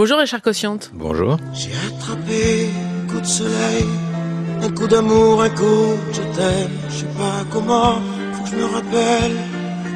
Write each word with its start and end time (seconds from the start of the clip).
Bonjour 0.00 0.18
Richard 0.18 0.40
Cossiante. 0.40 0.90
Bonjour. 0.94 1.36
J'ai 1.52 1.72
attrapé 1.86 2.70
un 2.70 3.12
coup 3.12 3.20
de 3.20 3.26
soleil, 3.26 3.84
un 4.62 4.70
coup 4.70 4.86
d'amour, 4.86 5.42
un 5.42 5.50
coup 5.50 5.60
de 5.60 6.14
je 6.14 6.22
t'aime. 6.34 6.70
Je 6.88 6.94
sais 7.00 7.04
pas 7.18 7.44
comment, 7.50 8.00
faut 8.32 8.44
que 8.44 8.48
je 8.48 8.56
me 8.56 8.64
rappelle. 8.64 9.32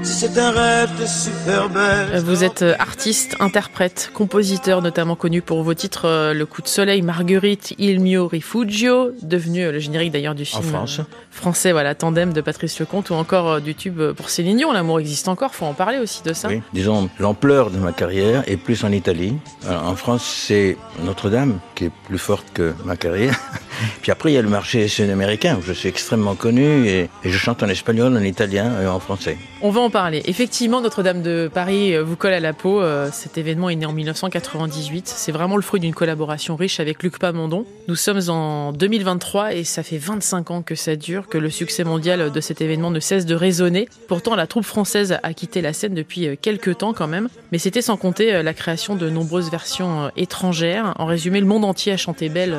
Si 0.02 0.12
c'est 0.12 0.38
un 0.38 0.50
rêve, 0.50 0.90
t'es 0.98 1.06
super 1.06 1.70
belle. 1.70 2.20
Vous 2.20 2.44
êtes 2.44 2.60
euh, 2.60 2.74
artiste, 2.78 3.36
interprète, 3.40 4.10
compositeur, 4.12 4.82
notamment 4.82 5.16
connu 5.16 5.40
pour 5.40 5.62
vos 5.62 5.72
titres 5.72 6.04
euh, 6.04 6.34
Le 6.34 6.44
coup 6.44 6.60
de 6.60 6.68
soleil, 6.68 7.00
Marguerite, 7.00 7.72
Il 7.78 8.00
mio 8.00 8.28
rifugio, 8.28 9.12
devenu 9.22 9.64
euh, 9.64 9.72
le 9.72 9.78
générique 9.78 10.12
d'ailleurs 10.12 10.34
du 10.34 10.44
film 10.44 10.64
France. 10.64 11.00
Euh, 11.34 11.38
français, 11.40 11.72
voilà, 11.72 11.94
Tandem 11.94 12.32
de 12.32 12.40
Patrice 12.40 12.78
Lecomte, 12.78 13.10
ou 13.10 13.14
encore 13.14 13.50
euh, 13.52 13.60
du 13.60 13.74
tube 13.74 14.00
pour 14.12 14.30
Céline 14.30 14.56
Dion. 14.56 14.72
L'amour 14.72 15.00
existe 15.00 15.28
encore, 15.28 15.54
faut 15.54 15.66
en 15.66 15.74
parler 15.74 15.98
aussi 15.98 16.22
de 16.22 16.32
ça. 16.32 16.48
Oui. 16.48 16.62
Disons, 16.72 17.08
l'ampleur 17.18 17.70
de 17.70 17.78
ma 17.78 17.92
carrière 17.92 18.42
est 18.46 18.56
plus 18.56 18.84
en 18.84 18.92
Italie. 18.92 19.34
Alors, 19.68 19.86
en 19.86 19.96
France, 19.96 20.24
c'est 20.24 20.76
Notre-Dame 21.02 21.58
qui 21.74 21.86
est 21.86 21.92
plus 22.06 22.18
forte 22.18 22.46
que 22.54 22.74
ma 22.84 22.96
carrière. 22.96 23.38
Puis 24.02 24.12
après, 24.12 24.30
il 24.30 24.34
y 24.34 24.38
a 24.38 24.42
le 24.42 24.48
marché 24.48 24.86
sud-américain 24.88 25.56
où 25.58 25.62
je 25.62 25.72
suis 25.72 25.88
extrêmement 25.88 26.34
connu 26.34 26.86
et, 26.86 27.10
et 27.24 27.30
je 27.30 27.38
chante 27.38 27.62
en 27.62 27.68
espagnol, 27.68 28.16
en 28.16 28.22
italien 28.22 28.80
et 28.82 28.86
en 28.86 29.00
français. 29.00 29.36
On 29.62 29.70
va 29.70 29.80
en 29.80 29.90
parler. 29.90 30.22
Effectivement, 30.26 30.80
Notre-Dame 30.80 31.22
de 31.22 31.50
Paris 31.52 31.94
euh, 31.94 32.02
vous 32.02 32.16
colle 32.16 32.34
à 32.34 32.40
la 32.40 32.52
peau. 32.52 32.80
Euh, 32.80 33.08
Cet 33.12 33.38
événement 33.38 33.70
est 33.70 33.76
né 33.76 33.86
en 33.86 33.92
1998. 33.92 35.08
C'est 35.08 35.32
vraiment 35.32 35.56
le 35.56 35.62
fruit 35.62 35.80
d'une 35.80 35.94
collaboration 35.94 36.56
riche 36.56 36.80
avec 36.80 37.02
Luc 37.02 37.18
Pamondon. 37.18 37.64
Nous 37.88 37.96
sommes 37.96 38.20
en 38.28 38.72
2023 38.72 39.54
et 39.54 39.64
ça 39.64 39.82
fait 39.82 39.98
25 39.98 40.50
ans 40.50 40.62
que 40.62 40.74
ça 40.74 40.96
dure, 40.96 41.23
que 41.28 41.38
le 41.38 41.50
succès 41.50 41.84
mondial 41.84 42.30
de 42.30 42.40
cet 42.40 42.60
événement 42.60 42.90
ne 42.90 43.00
cesse 43.00 43.26
de 43.26 43.34
résonner. 43.34 43.88
Pourtant, 44.08 44.34
la 44.34 44.46
troupe 44.46 44.64
française 44.64 45.18
a 45.22 45.34
quitté 45.34 45.62
la 45.62 45.72
scène 45.72 45.94
depuis 45.94 46.26
euh, 46.26 46.36
quelques 46.40 46.78
temps 46.78 46.92
quand 46.92 47.06
même. 47.06 47.28
Mais 47.52 47.58
c'était 47.58 47.82
sans 47.82 47.96
compter 47.96 48.34
euh, 48.34 48.42
la 48.42 48.54
création 48.54 48.96
de 48.96 49.08
nombreuses 49.08 49.50
versions 49.50 50.04
euh, 50.04 50.08
étrangères. 50.16 50.94
En 50.98 51.06
résumé, 51.06 51.40
le 51.40 51.46
monde 51.46 51.64
entier 51.64 51.92
a 51.92 51.96
chanté 51.96 52.28
belle 52.28 52.56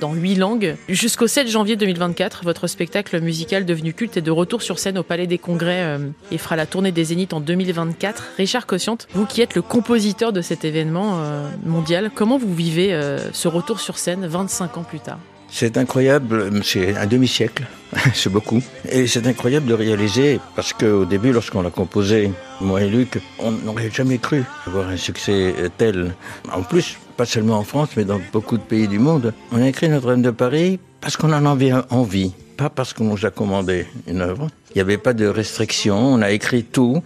dans 0.00 0.12
huit 0.12 0.34
langues. 0.34 0.76
Jusqu'au 0.88 1.26
7 1.26 1.48
janvier 1.48 1.76
2024, 1.76 2.44
votre 2.44 2.66
spectacle 2.66 3.20
musical 3.20 3.66
devenu 3.66 3.92
culte 3.92 4.16
est 4.16 4.22
de 4.22 4.30
retour 4.30 4.62
sur 4.62 4.78
scène 4.78 4.98
au 4.98 5.02
Palais 5.02 5.26
des 5.26 5.38
Congrès 5.38 5.98
et 6.30 6.38
fera 6.38 6.56
la 6.56 6.66
tournée 6.66 6.92
des 6.92 7.04
Zéniths 7.04 7.32
en 7.32 7.40
2024. 7.40 8.32
Richard 8.36 8.66
Cossiante, 8.66 9.08
vous 9.12 9.26
qui 9.26 9.42
êtes 9.42 9.54
le 9.54 9.62
compositeur 9.62 10.32
de 10.32 10.40
cet 10.40 10.64
événement 10.64 11.22
mondial, 11.64 12.10
comment 12.14 12.38
vous 12.38 12.54
vivez 12.54 12.98
ce 13.32 13.48
retour 13.48 13.80
sur 13.80 13.98
scène 13.98 14.26
25 14.26 14.78
ans 14.78 14.84
plus 14.84 15.00
tard? 15.00 15.18
C'est 15.52 15.76
incroyable, 15.76 16.62
c'est 16.62 16.96
un 16.96 17.06
demi-siècle, 17.06 17.66
c'est 18.14 18.30
beaucoup. 18.30 18.62
Et 18.88 19.06
c'est 19.06 19.26
incroyable 19.26 19.66
de 19.66 19.74
réaliser, 19.74 20.40
parce 20.54 20.72
qu'au 20.72 21.04
début, 21.04 21.32
lorsqu'on 21.32 21.62
l'a 21.62 21.70
composé, 21.70 22.30
moi 22.60 22.80
et 22.82 22.88
Luc, 22.88 23.20
on 23.40 23.50
n'aurait 23.50 23.90
jamais 23.90 24.18
cru 24.18 24.44
avoir 24.66 24.88
un 24.88 24.96
succès 24.96 25.52
tel. 25.76 26.14
En 26.52 26.62
plus, 26.62 26.96
pas 27.16 27.26
seulement 27.26 27.58
en 27.58 27.64
France, 27.64 27.90
mais 27.96 28.04
dans 28.04 28.20
beaucoup 28.32 28.56
de 28.56 28.62
pays 28.62 28.88
du 28.88 28.98
monde. 28.98 29.34
On 29.52 29.60
a 29.60 29.68
écrit 29.68 29.88
Notre-Dame 29.88 30.22
de 30.22 30.30
Paris 30.30 30.78
parce 31.00 31.16
qu'on 31.16 31.32
en 31.32 31.44
avait 31.44 31.72
envie, 31.90 32.32
pas 32.56 32.70
parce 32.70 32.94
qu'on 32.94 33.04
nous 33.04 33.26
a 33.26 33.30
commandé 33.30 33.86
une 34.06 34.20
œuvre. 34.20 34.48
Il 34.70 34.78
n'y 34.78 34.82
avait 34.82 34.98
pas 34.98 35.12
de 35.12 35.26
restrictions, 35.26 35.98
on 35.98 36.22
a 36.22 36.30
écrit 36.30 36.62
tout, 36.62 37.02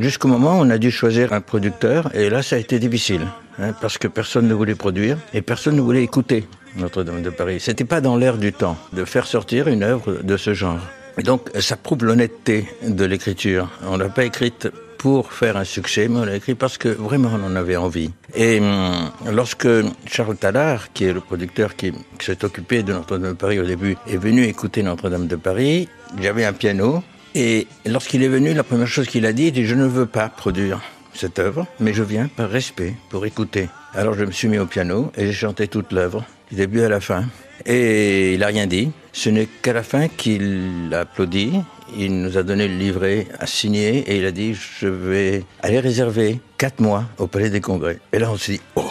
jusqu'au 0.00 0.28
moment 0.28 0.58
où 0.58 0.62
on 0.62 0.70
a 0.70 0.78
dû 0.78 0.90
choisir 0.90 1.32
un 1.32 1.40
producteur, 1.40 2.14
et 2.14 2.28
là 2.28 2.42
ça 2.42 2.56
a 2.56 2.58
été 2.58 2.78
difficile, 2.80 3.22
hein, 3.60 3.72
parce 3.80 3.98
que 3.98 4.08
personne 4.08 4.48
ne 4.48 4.54
voulait 4.54 4.74
produire 4.74 5.16
et 5.32 5.42
personne 5.42 5.76
ne 5.76 5.80
voulait 5.80 6.02
écouter 6.02 6.46
Notre-Dame 6.76 7.22
de 7.22 7.30
Paris. 7.30 7.60
C'était 7.60 7.84
pas 7.84 8.00
dans 8.00 8.16
l'air 8.16 8.38
du 8.38 8.52
temps 8.52 8.76
de 8.92 9.04
faire 9.04 9.26
sortir 9.26 9.68
une 9.68 9.82
œuvre 9.82 10.22
de 10.22 10.36
ce 10.36 10.54
genre. 10.54 10.80
Et 11.18 11.22
donc 11.22 11.50
ça 11.60 11.76
prouve 11.76 12.04
l'honnêteté 12.04 12.66
de 12.86 13.04
l'écriture. 13.04 13.70
On 13.86 13.96
l'a 13.96 14.08
pas 14.08 14.24
écrite 14.24 14.68
pour 14.98 15.32
faire 15.32 15.56
un 15.56 15.64
succès, 15.64 16.08
mais 16.08 16.20
on 16.20 16.24
l'a 16.24 16.36
écrit 16.36 16.54
parce 16.54 16.78
que 16.78 16.88
vraiment 16.88 17.30
on 17.34 17.44
en 17.44 17.56
avait 17.56 17.76
envie. 17.76 18.10
Et 18.34 18.58
hum, 18.58 19.10
lorsque 19.30 19.68
Charles 20.06 20.36
Tallard, 20.36 20.92
qui 20.92 21.04
est 21.04 21.12
le 21.12 21.20
producteur 21.20 21.76
qui, 21.76 21.92
qui 21.92 22.24
s'est 22.24 22.44
occupé 22.44 22.82
de 22.82 22.92
Notre-Dame 22.92 23.32
de 23.32 23.36
Paris 23.36 23.60
au 23.60 23.64
début, 23.66 23.96
est 24.08 24.16
venu 24.16 24.44
écouter 24.44 24.82
Notre-Dame 24.82 25.26
de 25.26 25.36
Paris, 25.36 25.88
j'avais 26.20 26.44
un 26.44 26.52
piano, 26.54 27.02
et 27.34 27.66
lorsqu'il 27.84 28.22
est 28.22 28.28
venu, 28.28 28.54
la 28.54 28.62
première 28.62 28.86
chose 28.86 29.06
qu'il 29.06 29.26
a 29.26 29.32
dit, 29.32 29.52
dit 29.52 29.66
je 29.66 29.74
ne 29.74 29.86
veux 29.86 30.06
pas 30.06 30.28
produire 30.28 30.80
cette 31.12 31.38
œuvre, 31.38 31.66
mais 31.80 31.92
je 31.92 32.02
viens 32.02 32.28
par 32.28 32.48
respect 32.48 32.94
pour 33.10 33.26
écouter. 33.26 33.68
Alors 33.92 34.14
je 34.14 34.24
me 34.24 34.30
suis 34.30 34.48
mis 34.48 34.58
au 34.58 34.66
piano 34.66 35.12
et 35.16 35.26
j'ai 35.26 35.32
chanté 35.32 35.68
toute 35.68 35.92
l'œuvre, 35.92 36.24
du 36.50 36.56
début 36.56 36.82
à 36.82 36.88
la 36.88 37.00
fin. 37.00 37.24
Et 37.66 38.34
il 38.34 38.42
a 38.42 38.48
rien 38.48 38.66
dit. 38.66 38.90
Ce 39.12 39.30
n'est 39.30 39.46
qu'à 39.46 39.72
la 39.72 39.82
fin 39.82 40.08
qu'il 40.08 40.90
a 40.92 41.00
applaudi. 41.00 41.52
Il 41.96 42.20
nous 42.20 42.36
a 42.36 42.42
donné 42.42 42.66
le 42.66 42.76
livret 42.76 43.28
à 43.38 43.46
signer 43.46 43.98
et 43.98 44.16
il 44.16 44.24
a 44.24 44.32
dit 44.32 44.54
je 44.54 44.88
vais 44.88 45.44
aller 45.62 45.78
réserver 45.78 46.40
quatre 46.58 46.80
mois 46.80 47.04
au 47.18 47.26
Palais 47.26 47.50
des 47.50 47.60
Congrès. 47.60 48.00
Et 48.12 48.18
là 48.18 48.30
on 48.32 48.36
s'est 48.36 48.52
dit 48.52 48.60
oh 48.74 48.90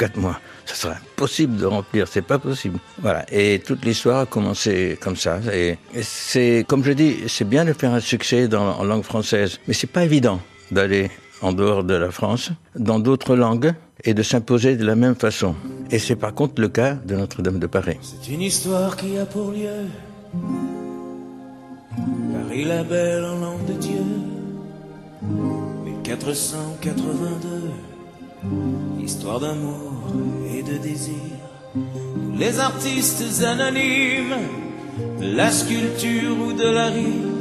quatre 0.00 0.16
mois, 0.16 0.40
ça 0.64 0.74
sera 0.74 0.94
impossible 0.94 1.58
de 1.58 1.66
remplir, 1.66 2.08
c'est 2.08 2.22
pas 2.22 2.38
possible. 2.38 2.78
Voilà. 2.98 3.26
Et 3.30 3.60
toute 3.60 3.84
l'histoire 3.84 4.20
a 4.20 4.26
commencé 4.26 4.98
comme 5.00 5.14
ça. 5.14 5.38
Et, 5.52 5.76
c'est 6.00 6.64
comme 6.66 6.82
je 6.82 6.92
dis, 6.92 7.18
c'est 7.28 7.46
bien 7.46 7.66
de 7.66 7.74
faire 7.74 7.92
un 7.92 8.00
succès 8.00 8.52
en 8.54 8.82
langue 8.82 9.04
française, 9.04 9.58
mais 9.68 9.74
c'est 9.74 9.86
pas 9.86 10.04
évident 10.04 10.40
d'aller 10.70 11.10
en 11.42 11.52
dehors 11.52 11.84
de 11.84 11.94
la 11.94 12.10
France, 12.10 12.50
dans 12.76 12.98
d'autres 12.98 13.36
langues, 13.36 13.74
et 14.04 14.14
de 14.14 14.22
s'imposer 14.22 14.76
de 14.76 14.84
la 14.84 14.94
même 14.94 15.14
façon. 15.14 15.54
Et 15.90 15.98
c'est 15.98 16.16
par 16.16 16.34
contre 16.34 16.60
le 16.60 16.68
cas 16.68 16.94
de 16.94 17.16
Notre-Dame 17.16 17.58
de 17.58 17.66
Paris. 17.66 17.98
C'est 18.00 18.30
une 18.32 18.42
histoire 18.42 18.96
qui 18.96 19.18
a 19.18 19.26
pour 19.26 19.50
lieu 19.50 19.68
Paris 22.32 22.64
la 22.64 22.82
belle 22.82 23.24
en 23.24 23.40
langue 23.40 23.66
de 23.66 23.72
Dieu 23.74 24.04
1482 25.94 27.70
Histoire 29.02 29.40
d'amour 29.40 30.14
et 30.54 30.62
de 30.62 30.78
désir 30.78 31.14
Les 32.38 32.58
artistes 32.58 33.42
anonymes 33.44 34.36
De 35.20 35.36
la 35.36 35.50
sculpture 35.50 36.36
ou 36.46 36.52
de 36.52 36.66
la 36.66 36.86
rime 36.86 37.34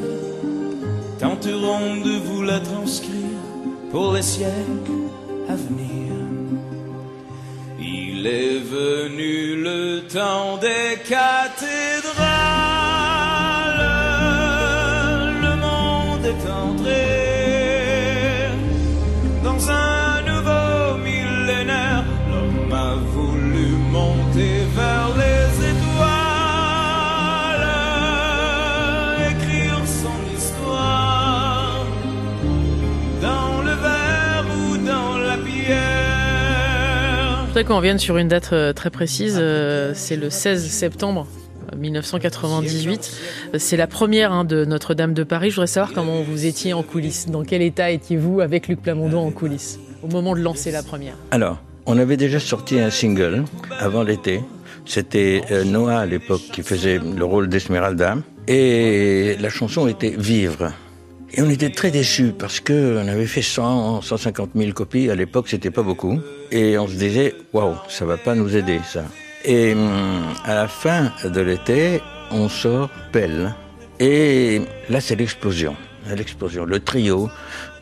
Tenteront 1.20 2.02
de 2.04 2.18
vous 2.18 2.42
la 2.42 2.60
transcrire 2.60 3.19
Pour 3.92 4.14
les 4.14 4.22
siècles 4.22 5.10
à 5.50 5.56
venir 5.56 6.14
Il 7.80 8.28
est 8.28 8.60
venu 8.60 9.56
le 9.64 10.02
temps 10.02 10.58
des 10.58 10.98
cathédrales. 11.08 12.29
Voudrais 37.60 37.74
qu'on 37.74 37.78
revienne 37.80 38.00
sur 38.00 38.18
une 38.18 38.30
date 38.30 38.52
euh, 38.54 38.72
très 38.72 38.90
précise. 38.90 39.38
euh, 39.38 39.92
C'est 39.94 40.16
le 40.16 40.30
16 40.30 40.66
septembre. 40.70 41.28
euh, 41.74 41.76
1998. 41.78 43.12
Euh, 43.54 43.58
C'est 43.60 43.76
la 43.76 43.86
première 43.86 44.32
hein, 44.32 44.46
de 44.46 44.64
Notre-Dame 44.64 45.14
de 45.14 45.24
Paris. 45.24 45.50
Je 45.50 45.56
voudrais 45.56 45.68
savoir 45.68 45.92
comment 45.94 46.22
vous 46.22 46.46
étiez 46.46 46.72
en 46.72 46.84
coulisses. 46.84 47.26
Dans 47.28 47.44
quel 47.44 47.62
état 47.62 47.92
étiez-vous 47.92 48.40
avec 48.40 48.70
Luc 48.70 48.82
Plamondon 48.82 49.28
en 49.28 49.32
coulisses 49.32 49.78
au 50.04 50.08
moment 50.08 50.36
de 50.36 50.40
lancer 50.40 50.72
la 50.72 50.84
première? 50.84 51.16
Alors, 51.32 51.58
on 51.86 51.98
avait 51.98 52.16
déjà 52.16 52.40
sorti 52.40 52.80
un 52.80 52.90
single 52.92 53.44
avant 53.78 54.04
l'été. 54.04 54.40
C'était 54.86 55.42
Noah 55.66 56.00
à 56.00 56.06
l'époque 56.06 56.42
qui 56.54 56.64
faisait 56.64 56.98
le 57.00 57.26
rôle 57.26 57.50
d'Esmeralda. 57.50 58.20
Et 58.48 59.36
la 59.42 59.50
chanson 59.50 59.86
était 59.88 60.16
Vivre. 60.18 60.72
Et 61.32 61.42
on 61.42 61.50
était 61.50 61.70
très 61.70 61.92
déçus 61.92 62.34
parce 62.38 62.60
que 62.60 62.98
on 63.04 63.08
avait 63.08 63.28
fait 63.28 63.42
100, 63.42 64.02
150 64.02 64.52
000 64.56 64.72
copies. 64.72 65.10
À 65.10 65.16
l'époque, 65.16 65.48
c'était 65.48 65.70
pas 65.70 65.84
beaucoup. 65.84 66.20
Et 66.52 66.78
on 66.78 66.88
se 66.88 66.96
disait, 66.96 67.36
waouh, 67.54 67.76
ça 67.88 68.06
va 68.06 68.18
pas 68.18 68.34
nous 68.34 68.56
aider, 68.56 68.80
ça. 68.84 69.04
Et 69.46 69.74
hum, 69.74 70.24
à 70.44 70.56
la 70.56 70.68
fin 70.68 71.12
de 71.24 71.42
l'été, 71.42 72.02
on 72.32 72.50
sort 72.50 72.90
Pelle. 73.12 73.54
Et 74.00 74.62
là, 74.90 75.02
c'est 75.02 75.16
l'explosion. 75.16 75.76
L'explosion. 76.16 76.66
Le 76.66 76.80
trio, 76.80 77.30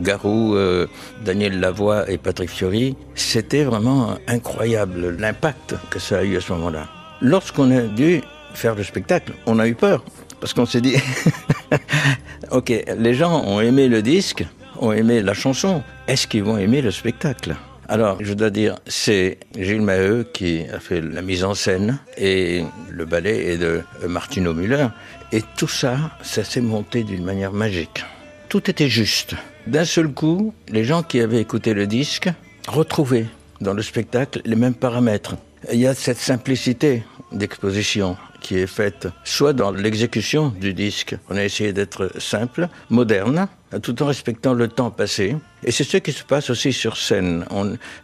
Garou, 0.02 0.54
euh, 0.54 0.86
Daniel 1.24 1.60
Lavoie 1.60 2.10
et 2.10 2.18
Patrick 2.18 2.50
Fiori, 2.50 2.96
c'était 3.14 3.64
vraiment 3.64 4.18
incroyable 4.26 5.16
l'impact 5.18 5.76
que 5.88 5.98
ça 5.98 6.18
a 6.18 6.24
eu 6.24 6.36
à 6.36 6.40
ce 6.40 6.52
moment-là. 6.52 6.88
Lorsqu'on 7.22 7.70
a 7.70 7.80
dû 7.82 8.20
faire 8.52 8.74
le 8.74 8.82
spectacle, 8.82 9.32
on 9.46 9.58
a 9.58 9.66
eu 9.66 9.74
peur. 9.74 10.04
Parce 10.40 10.52
qu'on 10.52 10.66
s'est 10.66 10.80
dit, 10.80 10.96
ok, 12.50 12.72
les 12.96 13.14
gens 13.14 13.44
ont 13.44 13.60
aimé 13.60 13.88
le 13.88 14.02
disque, 14.02 14.44
ont 14.80 14.92
aimé 14.92 15.22
la 15.22 15.34
chanson. 15.34 15.82
Est-ce 16.06 16.26
qu'ils 16.26 16.44
vont 16.44 16.58
aimer 16.58 16.82
le 16.82 16.90
spectacle? 16.90 17.56
Alors, 17.90 18.18
je 18.20 18.34
dois 18.34 18.50
dire, 18.50 18.76
c'est 18.86 19.38
Gilles 19.58 19.80
Maheu 19.80 20.28
qui 20.34 20.66
a 20.72 20.78
fait 20.78 21.00
la 21.00 21.22
mise 21.22 21.42
en 21.42 21.54
scène 21.54 21.98
et 22.18 22.62
le 22.90 23.04
ballet 23.06 23.46
est 23.46 23.56
de 23.56 23.80
Martino 24.06 24.52
Müller. 24.52 24.88
Et 25.32 25.42
tout 25.56 25.68
ça, 25.68 25.96
ça 26.22 26.44
s'est 26.44 26.60
monté 26.60 27.02
d'une 27.02 27.24
manière 27.24 27.52
magique. 27.52 28.04
Tout 28.50 28.70
était 28.70 28.88
juste. 28.88 29.34
D'un 29.66 29.86
seul 29.86 30.08
coup, 30.08 30.52
les 30.68 30.84
gens 30.84 31.02
qui 31.02 31.20
avaient 31.20 31.40
écouté 31.40 31.72
le 31.72 31.86
disque 31.86 32.28
retrouvaient 32.66 33.26
dans 33.62 33.72
le 33.72 33.82
spectacle 33.82 34.42
les 34.44 34.56
mêmes 34.56 34.74
paramètres. 34.74 35.36
Il 35.72 35.80
y 35.80 35.86
a 35.86 35.94
cette 35.94 36.18
simplicité 36.18 37.02
d'exposition 37.32 38.16
qui 38.40 38.58
est 38.58 38.66
faite 38.66 39.08
soit 39.24 39.52
dans 39.52 39.70
l'exécution 39.70 40.48
du 40.48 40.74
disque, 40.74 41.16
on 41.28 41.36
a 41.36 41.44
essayé 41.44 41.72
d'être 41.72 42.10
simple, 42.20 42.68
moderne, 42.90 43.48
tout 43.82 44.02
en 44.02 44.06
respectant 44.06 44.54
le 44.54 44.68
temps 44.68 44.90
passé. 44.90 45.36
Et 45.62 45.70
c'est 45.70 45.84
ce 45.84 45.98
qui 45.98 46.12
se 46.12 46.24
passe 46.24 46.50
aussi 46.50 46.72
sur 46.72 46.96
scène. 46.96 47.44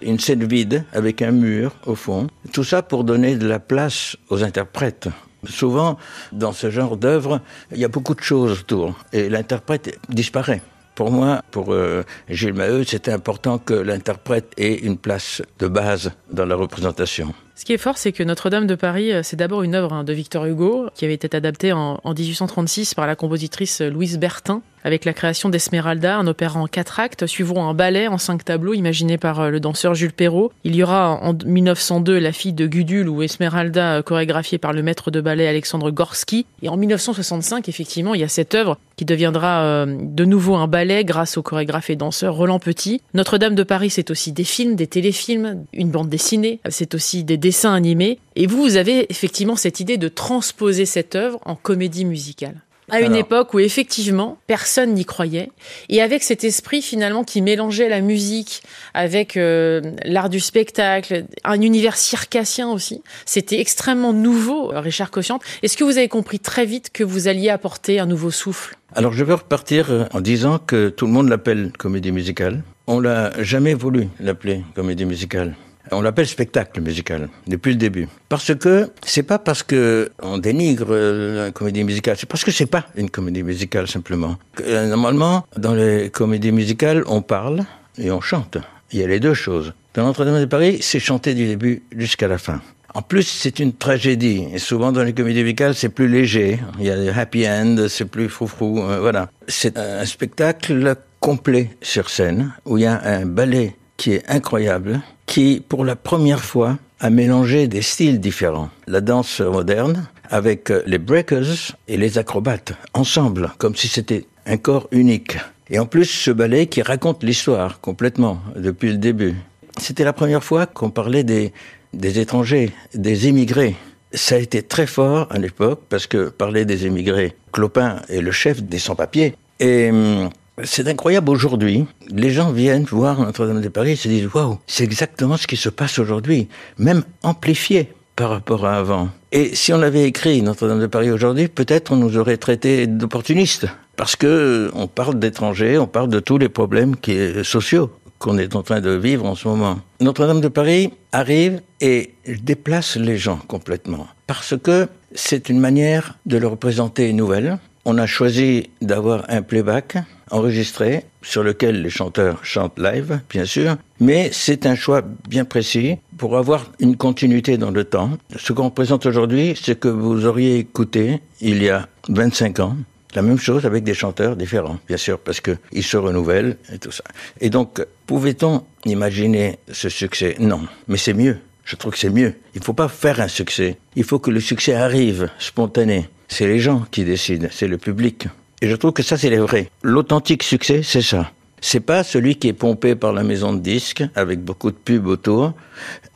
Une 0.02 0.18
scène 0.18 0.44
vide 0.44 0.84
avec 0.92 1.22
un 1.22 1.30
mur 1.30 1.72
au 1.86 1.94
fond. 1.94 2.26
Tout 2.52 2.64
ça 2.64 2.82
pour 2.82 3.04
donner 3.04 3.36
de 3.36 3.46
la 3.46 3.60
place 3.60 4.16
aux 4.28 4.42
interprètes. 4.42 5.08
Souvent, 5.46 5.98
dans 6.32 6.52
ce 6.52 6.70
genre 6.70 6.96
d'œuvre, 6.96 7.40
il 7.72 7.78
y 7.78 7.84
a 7.84 7.88
beaucoup 7.88 8.14
de 8.14 8.22
choses 8.22 8.60
autour 8.60 8.94
et 9.12 9.28
l'interprète 9.28 9.98
disparaît. 10.08 10.62
Pour 10.94 11.10
moi, 11.10 11.42
pour 11.50 11.72
euh, 11.72 12.04
Gilles 12.28 12.54
Maheu, 12.54 12.84
c'était 12.84 13.12
important 13.12 13.58
que 13.58 13.74
l'interprète 13.74 14.52
ait 14.56 14.74
une 14.74 14.96
place 14.96 15.42
de 15.58 15.66
base 15.66 16.12
dans 16.30 16.46
la 16.46 16.54
représentation. 16.54 17.34
Ce 17.56 17.64
qui 17.64 17.72
est 17.72 17.78
fort, 17.78 17.98
c'est 17.98 18.12
que 18.12 18.22
Notre-Dame 18.24 18.66
de 18.66 18.74
Paris, 18.74 19.12
euh, 19.12 19.22
c'est 19.22 19.36
d'abord 19.36 19.62
une 19.62 19.76
œuvre 19.76 19.92
hein, 19.92 20.02
de 20.02 20.12
Victor 20.12 20.44
Hugo, 20.46 20.88
qui 20.94 21.04
avait 21.04 21.14
été 21.14 21.36
adaptée 21.36 21.72
en, 21.72 22.00
en 22.02 22.12
1836 22.12 22.94
par 22.94 23.06
la 23.06 23.14
compositrice 23.14 23.80
Louise 23.80 24.18
Bertin, 24.18 24.62
avec 24.84 25.06
la 25.06 25.14
création 25.14 25.48
d'Esmeralda, 25.48 26.18
un 26.18 26.26
opéra 26.26 26.60
en 26.60 26.66
quatre 26.66 27.00
actes, 27.00 27.26
suivront 27.26 27.66
un 27.66 27.72
ballet 27.72 28.06
en 28.06 28.18
cinq 28.18 28.44
tableaux 28.44 28.74
imaginé 28.74 29.16
par 29.16 29.40
euh, 29.40 29.48
le 29.48 29.58
danseur 29.58 29.94
Jules 29.94 30.12
Perrault. 30.12 30.52
Il 30.62 30.76
y 30.76 30.82
aura 30.82 31.18
en 31.22 31.32
1902 31.32 32.18
La 32.18 32.32
fille 32.32 32.52
de 32.52 32.66
Gudule 32.66 33.08
ou 33.08 33.22
Esmeralda 33.22 34.02
chorégraphiée 34.02 34.58
par 34.58 34.74
le 34.74 34.82
maître 34.82 35.10
de 35.10 35.22
ballet 35.22 35.48
Alexandre 35.48 35.90
Gorski. 35.90 36.44
Et 36.60 36.68
en 36.68 36.76
1965, 36.76 37.66
effectivement, 37.70 38.14
il 38.14 38.20
y 38.20 38.24
a 38.24 38.28
cette 38.28 38.54
œuvre 38.54 38.78
qui 38.96 39.06
deviendra 39.06 39.62
euh, 39.62 39.96
de 39.98 40.24
nouveau 40.26 40.54
un 40.54 40.68
ballet 40.68 41.02
grâce 41.02 41.38
au 41.38 41.42
chorégraphe 41.42 41.88
et 41.88 41.96
danseur 41.96 42.34
Roland 42.34 42.58
Petit. 42.58 43.00
Notre-Dame 43.14 43.54
de 43.54 43.62
Paris, 43.62 43.88
c'est 43.88 44.10
aussi 44.10 44.32
des 44.32 44.44
films, 44.44 44.76
des 44.76 44.86
téléfilms, 44.86 45.64
une 45.72 45.90
bande 45.90 46.10
dessinée, 46.10 46.60
c'est 46.68 46.94
aussi 46.94 47.24
des 47.24 47.38
dessins 47.44 47.74
animés. 47.74 48.18
Et 48.36 48.46
vous, 48.46 48.62
vous 48.62 48.76
avez 48.76 49.06
effectivement 49.10 49.56
cette 49.56 49.78
idée 49.78 49.98
de 49.98 50.08
transposer 50.08 50.86
cette 50.86 51.14
œuvre 51.14 51.38
en 51.44 51.56
comédie 51.56 52.06
musicale 52.06 52.62
à 52.90 53.00
une 53.00 53.14
époque 53.14 53.54
où 53.54 53.60
effectivement 53.60 54.38
personne 54.46 54.92
n'y 54.92 55.04
croyait 55.04 55.50
et 55.88 56.02
avec 56.02 56.22
cet 56.22 56.44
esprit 56.44 56.82
finalement 56.82 57.24
qui 57.24 57.40
mélangeait 57.40 57.88
la 57.88 58.00
musique 58.00 58.62
avec 58.92 59.36
euh, 59.36 59.80
l'art 60.04 60.28
du 60.28 60.38
spectacle, 60.38 61.24
un 61.44 61.60
univers 61.60 61.96
circassien 61.96 62.70
aussi. 62.70 63.02
C'était 63.24 63.58
extrêmement 63.58 64.12
nouveau, 64.12 64.68
Richard 64.74 65.10
Cossiante. 65.10 65.42
Est-ce 65.62 65.76
que 65.76 65.84
vous 65.84 65.96
avez 65.96 66.08
compris 66.08 66.38
très 66.38 66.66
vite 66.66 66.90
que 66.92 67.04
vous 67.04 67.26
alliez 67.26 67.48
apporter 67.48 67.98
un 67.98 68.06
nouveau 68.06 68.30
souffle? 68.30 68.76
Alors 68.94 69.12
je 69.12 69.24
veux 69.24 69.34
repartir 69.34 69.90
euh, 69.90 70.04
en 70.12 70.20
disant 70.20 70.58
que 70.58 70.90
tout 70.90 71.06
le 71.06 71.12
monde 71.12 71.28
l'appelle 71.28 71.72
comédie 71.78 72.12
musicale. 72.12 72.62
On 72.86 73.00
l'a 73.00 73.32
jamais 73.42 73.72
voulu 73.72 74.08
l'appeler 74.20 74.62
comédie 74.74 75.06
musicale. 75.06 75.54
On 75.90 76.00
l'appelle 76.00 76.26
spectacle 76.26 76.80
musical 76.80 77.28
depuis 77.46 77.72
le 77.72 77.78
début. 77.78 78.08
Parce 78.28 78.54
que 78.54 78.90
c'est 79.04 79.22
pas 79.22 79.38
parce 79.38 79.62
que 79.62 80.10
on 80.22 80.38
dénigre 80.38 80.94
la 80.94 81.50
comédie 81.50 81.84
musicale, 81.84 82.16
c'est 82.18 82.28
parce 82.28 82.44
que 82.44 82.50
c'est 82.50 82.66
pas 82.66 82.86
une 82.96 83.10
comédie 83.10 83.42
musicale 83.42 83.86
simplement. 83.86 84.36
Euh, 84.62 84.86
normalement, 84.88 85.46
dans 85.56 85.74
les 85.74 86.10
comédies 86.10 86.52
musicales, 86.52 87.04
on 87.06 87.22
parle 87.22 87.64
et 87.98 88.10
on 88.10 88.20
chante. 88.20 88.58
Il 88.92 89.00
y 89.00 89.04
a 89.04 89.06
les 89.06 89.20
deux 89.20 89.34
choses. 89.34 89.72
Dans 89.94 90.04
Notre-Dame 90.04 90.40
de 90.40 90.46
Paris, 90.46 90.78
c'est 90.80 91.00
chanté 91.00 91.34
du 91.34 91.46
début 91.46 91.82
jusqu'à 91.96 92.28
la 92.28 92.38
fin. 92.38 92.60
En 92.94 93.02
plus, 93.02 93.24
c'est 93.24 93.58
une 93.58 93.72
tragédie. 93.72 94.46
Et 94.52 94.58
souvent, 94.58 94.92
dans 94.92 95.02
les 95.02 95.12
comédies 95.12 95.42
musicales, 95.42 95.74
c'est 95.74 95.88
plus 95.88 96.08
léger. 96.08 96.60
Il 96.78 96.86
y 96.86 96.90
a 96.90 96.96
des 96.96 97.10
happy 97.10 97.46
end, 97.48 97.86
c'est 97.88 98.04
plus 98.04 98.28
froufrou. 98.28 98.80
Euh, 98.80 99.00
voilà. 99.00 99.28
C'est 99.48 99.76
un 99.76 100.04
spectacle 100.04 100.94
complet 101.18 101.70
sur 101.82 102.08
scène 102.08 102.52
où 102.64 102.78
il 102.78 102.82
y 102.82 102.86
a 102.86 103.00
un 103.02 103.26
ballet 103.26 103.74
qui 103.96 104.12
est 104.12 104.28
incroyable, 104.28 105.00
qui, 105.26 105.62
pour 105.66 105.84
la 105.84 105.96
première 105.96 106.44
fois, 106.44 106.78
a 107.00 107.10
mélangé 107.10 107.68
des 107.68 107.82
styles 107.82 108.20
différents. 108.20 108.70
La 108.86 109.00
danse 109.00 109.40
moderne 109.40 110.06
avec 110.30 110.70
euh, 110.70 110.82
les 110.86 110.98
breakers 110.98 111.76
et 111.88 111.96
les 111.96 112.18
acrobates, 112.18 112.72
ensemble, 112.94 113.52
comme 113.58 113.76
si 113.76 113.88
c'était 113.88 114.26
un 114.46 114.56
corps 114.56 114.88
unique. 114.90 115.36
Et 115.70 115.78
en 115.78 115.86
plus, 115.86 116.06
ce 116.06 116.30
ballet 116.30 116.66
qui 116.66 116.82
raconte 116.82 117.22
l'histoire 117.22 117.80
complètement, 117.80 118.40
depuis 118.56 118.90
le 118.90 118.98
début. 118.98 119.34
C'était 119.78 120.04
la 120.04 120.12
première 120.12 120.44
fois 120.44 120.66
qu'on 120.66 120.90
parlait 120.90 121.24
des, 121.24 121.52
étrangers, 121.92 122.72
des 122.94 123.28
immigrés. 123.28 123.76
Ça 124.12 124.36
a 124.36 124.38
été 124.38 124.62
très 124.62 124.86
fort 124.86 125.26
à 125.30 125.38
l'époque, 125.38 125.82
parce 125.88 126.06
que 126.06 126.28
parler 126.28 126.64
des 126.64 126.86
immigrés, 126.86 127.34
Clopin 127.52 128.00
est 128.08 128.20
le 128.20 128.30
chef 128.30 128.62
des 128.62 128.78
sans-papiers. 128.78 129.34
Et 129.60 129.90
hum, 129.90 130.30
c'est 130.62 130.86
incroyable 130.86 131.30
aujourd'hui. 131.30 131.86
Les 132.08 132.30
gens 132.30 132.52
viennent 132.52 132.84
voir 132.84 133.20
Notre-Dame 133.20 133.60
de 133.60 133.68
Paris 133.68 133.92
et 133.92 133.96
se 133.96 134.08
disent 134.08 134.28
Waouh, 134.32 134.58
c'est 134.66 134.84
exactement 134.84 135.36
ce 135.36 135.46
qui 135.46 135.56
se 135.56 135.68
passe 135.68 135.98
aujourd'hui, 135.98 136.48
même 136.78 137.02
amplifié 137.22 137.92
par 138.14 138.30
rapport 138.30 138.64
à 138.64 138.76
avant. 138.76 139.08
Et 139.32 139.56
si 139.56 139.72
on 139.72 139.82
avait 139.82 140.04
écrit 140.04 140.42
Notre-Dame 140.42 140.80
de 140.80 140.86
Paris 140.86 141.10
aujourd'hui, 141.10 141.48
peut-être 141.48 141.92
on 141.92 141.96
nous 141.96 142.16
aurait 142.16 142.36
traité 142.36 142.86
d'opportunistes. 142.86 143.66
Parce 143.96 144.16
que 144.16 144.70
on 144.74 144.86
parle 144.86 145.18
d'étrangers, 145.18 145.78
on 145.78 145.86
parle 145.86 146.08
de 146.08 146.20
tous 146.20 146.38
les 146.38 146.48
problèmes 146.48 146.96
qui, 146.96 147.16
sociaux 147.42 147.90
qu'on 148.18 148.38
est 148.38 148.56
en 148.56 148.62
train 148.62 148.80
de 148.80 148.90
vivre 148.90 149.26
en 149.26 149.34
ce 149.34 149.48
moment. 149.48 149.78
Notre-Dame 150.00 150.40
de 150.40 150.48
Paris 150.48 150.92
arrive 151.12 151.60
et 151.80 152.14
déplace 152.26 152.96
les 152.96 153.18
gens 153.18 153.38
complètement. 153.48 154.06
Parce 154.26 154.54
que 154.56 154.88
c'est 155.14 155.48
une 155.48 155.60
manière 155.60 156.16
de 156.26 156.38
leur 156.38 156.56
présenter 156.56 157.10
une 157.10 157.16
nouvelle. 157.16 157.58
On 157.84 157.98
a 157.98 158.06
choisi 158.06 158.70
d'avoir 158.80 159.24
un 159.28 159.42
playback 159.42 159.98
enregistré 160.34 161.04
sur 161.22 161.42
lequel 161.42 161.80
les 161.82 161.90
chanteurs 161.90 162.44
chantent 162.44 162.78
live, 162.78 163.20
bien 163.30 163.44
sûr, 163.44 163.76
mais 164.00 164.30
c'est 164.32 164.66
un 164.66 164.74
choix 164.74 165.02
bien 165.28 165.44
précis 165.44 165.96
pour 166.18 166.36
avoir 166.36 166.70
une 166.80 166.96
continuité 166.96 167.56
dans 167.56 167.70
le 167.70 167.84
temps. 167.84 168.10
Ce 168.36 168.52
qu'on 168.52 168.70
présente 168.70 169.06
aujourd'hui, 169.06 169.54
c'est 169.60 169.78
que 169.78 169.88
vous 169.88 170.26
auriez 170.26 170.58
écouté 170.58 171.20
il 171.40 171.62
y 171.62 171.70
a 171.70 171.88
25 172.08 172.60
ans, 172.60 172.76
la 173.14 173.22
même 173.22 173.38
chose 173.38 173.64
avec 173.64 173.84
des 173.84 173.94
chanteurs 173.94 174.34
différents, 174.34 174.78
bien 174.88 174.96
sûr, 174.96 175.20
parce 175.20 175.40
qu'ils 175.40 175.84
se 175.84 175.96
renouvellent 175.96 176.56
et 176.72 176.78
tout 176.78 176.90
ça. 176.90 177.04
Et 177.40 177.48
donc, 177.48 177.80
pouvait-on 178.06 178.64
imaginer 178.84 179.58
ce 179.70 179.88
succès? 179.88 180.34
Non, 180.40 180.62
mais 180.88 180.96
c'est 180.98 181.14
mieux. 181.14 181.38
Je 181.64 181.76
trouve 181.76 181.92
que 181.92 181.98
c'est 181.98 182.10
mieux. 182.10 182.34
Il 182.54 182.58
ne 182.58 182.64
faut 182.64 182.74
pas 182.74 182.88
faire 182.88 183.20
un 183.20 183.28
succès. 183.28 183.78
Il 183.96 184.04
faut 184.04 184.18
que 184.18 184.30
le 184.30 184.40
succès 184.40 184.74
arrive, 184.74 185.30
spontané. 185.38 186.08
C'est 186.28 186.46
les 186.46 186.58
gens 186.58 186.84
qui 186.90 187.04
décident, 187.04 187.48
c'est 187.50 187.68
le 187.68 187.78
public. 187.78 188.26
Et 188.64 188.66
je 188.66 188.76
trouve 188.76 188.92
que 188.92 189.02
ça, 189.02 189.18
c'est 189.18 189.28
le 189.28 189.42
vrai. 189.42 189.68
L'authentique 189.82 190.42
succès, 190.42 190.80
c'est 190.82 191.02
ça. 191.02 191.30
C'est 191.60 191.80
pas 191.80 192.02
celui 192.02 192.36
qui 192.36 192.48
est 192.48 192.54
pompé 192.54 192.94
par 192.94 193.12
la 193.12 193.22
maison 193.22 193.52
de 193.52 193.60
disques 193.60 194.02
avec 194.14 194.40
beaucoup 194.40 194.70
de 194.70 194.76
pubs 194.76 195.06
autour. 195.06 195.52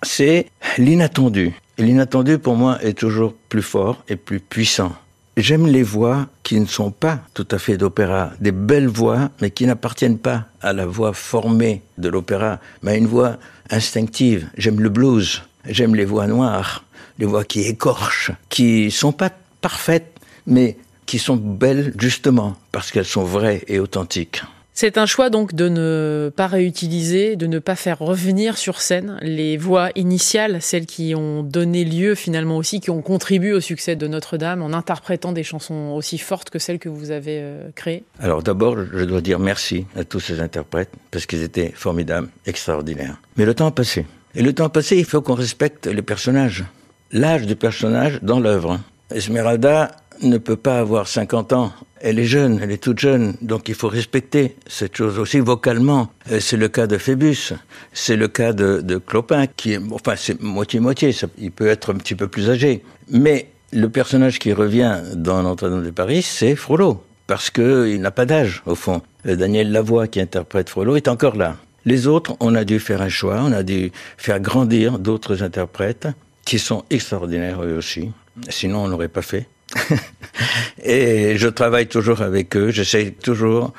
C'est 0.03 0.47
l'inattendu. 0.79 1.53
Et 1.77 1.83
l'inattendu, 1.83 2.39
pour 2.39 2.57
moi, 2.57 2.79
est 2.83 2.95
toujours 2.95 3.35
plus 3.51 3.61
fort 3.61 4.03
et 4.09 4.17
plus 4.17 4.41
puissant. 4.41 4.95
J'aime 5.37 5.67
les 5.67 5.83
voix 5.83 6.27
qui 6.43 6.59
ne 6.59 6.65
sont 6.65 6.91
pas 6.91 7.21
tout 7.35 7.47
à 7.51 7.59
fait 7.59 7.77
d'opéra, 7.77 8.31
des 8.41 8.53
belles 8.53 8.89
voix, 8.89 9.29
mais 9.43 9.51
qui 9.51 9.67
n'appartiennent 9.67 10.19
pas 10.19 10.47
à 10.63 10.73
la 10.73 10.87
voix 10.87 11.13
formée 11.13 11.83
de 11.99 12.09
l'opéra, 12.09 12.61
mais 12.83 12.93
à 12.93 12.97
une 12.97 13.09
voix 13.09 13.37
instinctive. 13.69 14.49
J'aime 14.57 14.81
le 14.81 14.89
blues, 14.89 15.43
j'aime 15.67 15.95
les 15.95 16.07
voix 16.07 16.27
noires, 16.27 16.87
les 17.19 17.27
voix 17.27 17.45
qui 17.45 17.65
écorchent, 17.65 18.31
qui 18.49 18.91
sont 18.91 19.13
pas 19.13 19.33
parfaites, 19.61 20.15
mais 20.47 20.79
qui 21.09 21.19
sont 21.19 21.37
belles 21.37 21.95
justement 21.99 22.55
parce 22.71 22.93
qu'elles 22.93 23.07
sont 23.07 23.25
vraies 23.25 23.65
et 23.67 23.81
authentiques. 23.81 24.43
C'est 24.75 24.97
un 24.97 25.07
choix 25.07 25.29
donc 25.29 25.55
de 25.55 25.69
ne 25.69 26.31
pas 26.37 26.47
réutiliser, 26.47 27.35
de 27.35 27.49
ne 27.49 27.59
pas 27.59 27.75
faire 27.75 27.99
revenir 27.99 28.57
sur 28.59 28.81
scène 28.81 29.19
les 29.23 29.57
voix 29.57 29.89
initiales, 29.97 30.59
celles 30.61 30.87
qui 30.87 31.15
ont 31.17 31.43
donné 31.43 31.85
lieu 31.85 32.15
finalement 32.15 32.59
aussi, 32.59 32.79
qui 32.81 32.91
ont 32.91 33.03
contribué 33.03 33.53
au 33.53 33.61
succès 33.61 33.97
de 33.97 34.07
Notre-Dame 34.07 34.63
en 34.63 34.73
interprétant 34.73 35.33
des 35.33 35.43
chansons 35.43 35.95
aussi 35.97 36.19
fortes 36.19 36.51
que 36.51 36.61
celles 36.61 36.79
que 36.79 36.89
vous 36.89 37.11
avez 37.11 37.39
euh, 37.41 37.71
créées. 37.75 38.05
Alors 38.21 38.43
d'abord, 38.43 38.77
je 38.77 39.05
dois 39.05 39.23
dire 39.23 39.41
merci 39.41 39.87
à 39.97 40.05
tous 40.05 40.21
ces 40.21 40.41
interprètes 40.41 40.93
parce 41.11 41.27
qu'ils 41.27 41.43
étaient 41.43 41.73
formidables, 41.75 42.29
extraordinaires. 42.47 43.17
Mais 43.37 43.47
le 43.47 43.55
temps 43.55 43.67
a 43.67 43.73
passé. 43.73 44.07
Et 44.37 44.43
le 44.43 44.53
temps 44.53 44.67
a 44.67 44.69
passé, 44.69 44.97
il 44.97 45.07
faut 45.07 45.23
qu'on 45.23 45.35
respecte 45.35 45.87
les 45.87 46.03
personnages, 46.03 46.65
l'âge 47.11 47.47
du 47.47 47.57
personnage 47.57 48.21
dans 48.23 48.39
l'œuvre. 48.39 48.79
Esmeralda 49.11 49.91
ne 50.23 50.39
peut 50.39 50.57
pas 50.57 50.79
avoir 50.79 51.09
50 51.09 51.53
ans. 51.53 51.73
Elle 52.01 52.19
est 52.19 52.25
jeune, 52.25 52.61
elle 52.63 52.71
est 52.71 52.83
toute 52.83 52.99
jeune, 52.99 53.35
donc 53.43 53.69
il 53.69 53.75
faut 53.75 53.89
respecter 53.89 54.57
cette 54.67 54.97
chose 54.97 55.19
aussi 55.19 55.41
vocalement. 55.41 56.09
Euh, 56.31 56.39
c'est 56.41 56.57
le 56.57 56.69
cas 56.69 56.87
de 56.87 56.97
Phébus, 56.97 57.55
c'est 57.93 58.17
le 58.17 58.29
cas 58.29 58.53
de, 58.53 58.99
Clopin, 58.99 59.47
qui 59.47 59.73
est, 59.73 59.81
enfin, 59.91 60.15
c'est 60.17 60.41
moitié-moitié, 60.41 61.15
il 61.39 61.51
peut 61.51 61.67
être 61.67 61.93
un 61.93 61.97
petit 61.97 62.15
peu 62.15 62.29
plus 62.29 62.51
âgé. 62.51 62.83
Mais 63.11 63.49
le 63.73 63.89
personnage 63.89 64.39
qui 64.39 64.53
revient 64.53 65.01
dans 65.15 65.43
Notre-Dame 65.43 65.85
de 65.85 65.91
Paris, 65.91 66.23
c'est 66.23 66.55
Frollo, 66.55 67.03
parce 67.27 67.51
qu'il 67.51 68.01
n'a 68.01 68.13
pas 68.13 68.27
d'âge, 68.27 68.63
au 68.67 68.77
fond. 68.77 69.03
Euh, 69.27 69.35
Daniel 69.35 69.73
Lavoie, 69.73 70.07
qui 70.07 70.21
interprète 70.21 70.69
Frollo, 70.69 70.95
est 70.95 71.09
encore 71.09 71.37
là. 71.37 71.57
Les 71.85 72.07
autres, 72.07 72.37
on 72.41 72.55
a 72.55 72.65
dû 72.65 72.79
faire 72.79 73.03
un 73.03 73.09
choix, 73.09 73.41
on 73.43 73.53
a 73.53 73.63
dû 73.63 73.91
faire 74.17 74.41
grandir 74.41 74.99
d'autres 74.99 75.43
interprètes, 75.43 76.07
qui 76.45 76.59
sont 76.59 76.85
extraordinaires 76.91 77.63
eux 77.63 77.77
aussi. 77.77 78.11
Sinon, 78.49 78.85
on 78.85 78.89
n'aurait 78.89 79.09
pas 79.09 79.23
fait. 79.23 79.47
et 80.83 81.37
je 81.37 81.49
travaille 81.49 81.87
toujours 81.87 82.23
avec 82.23 82.57
eux. 82.57 82.71
J'essaie 82.71 83.11
toujours 83.11 83.73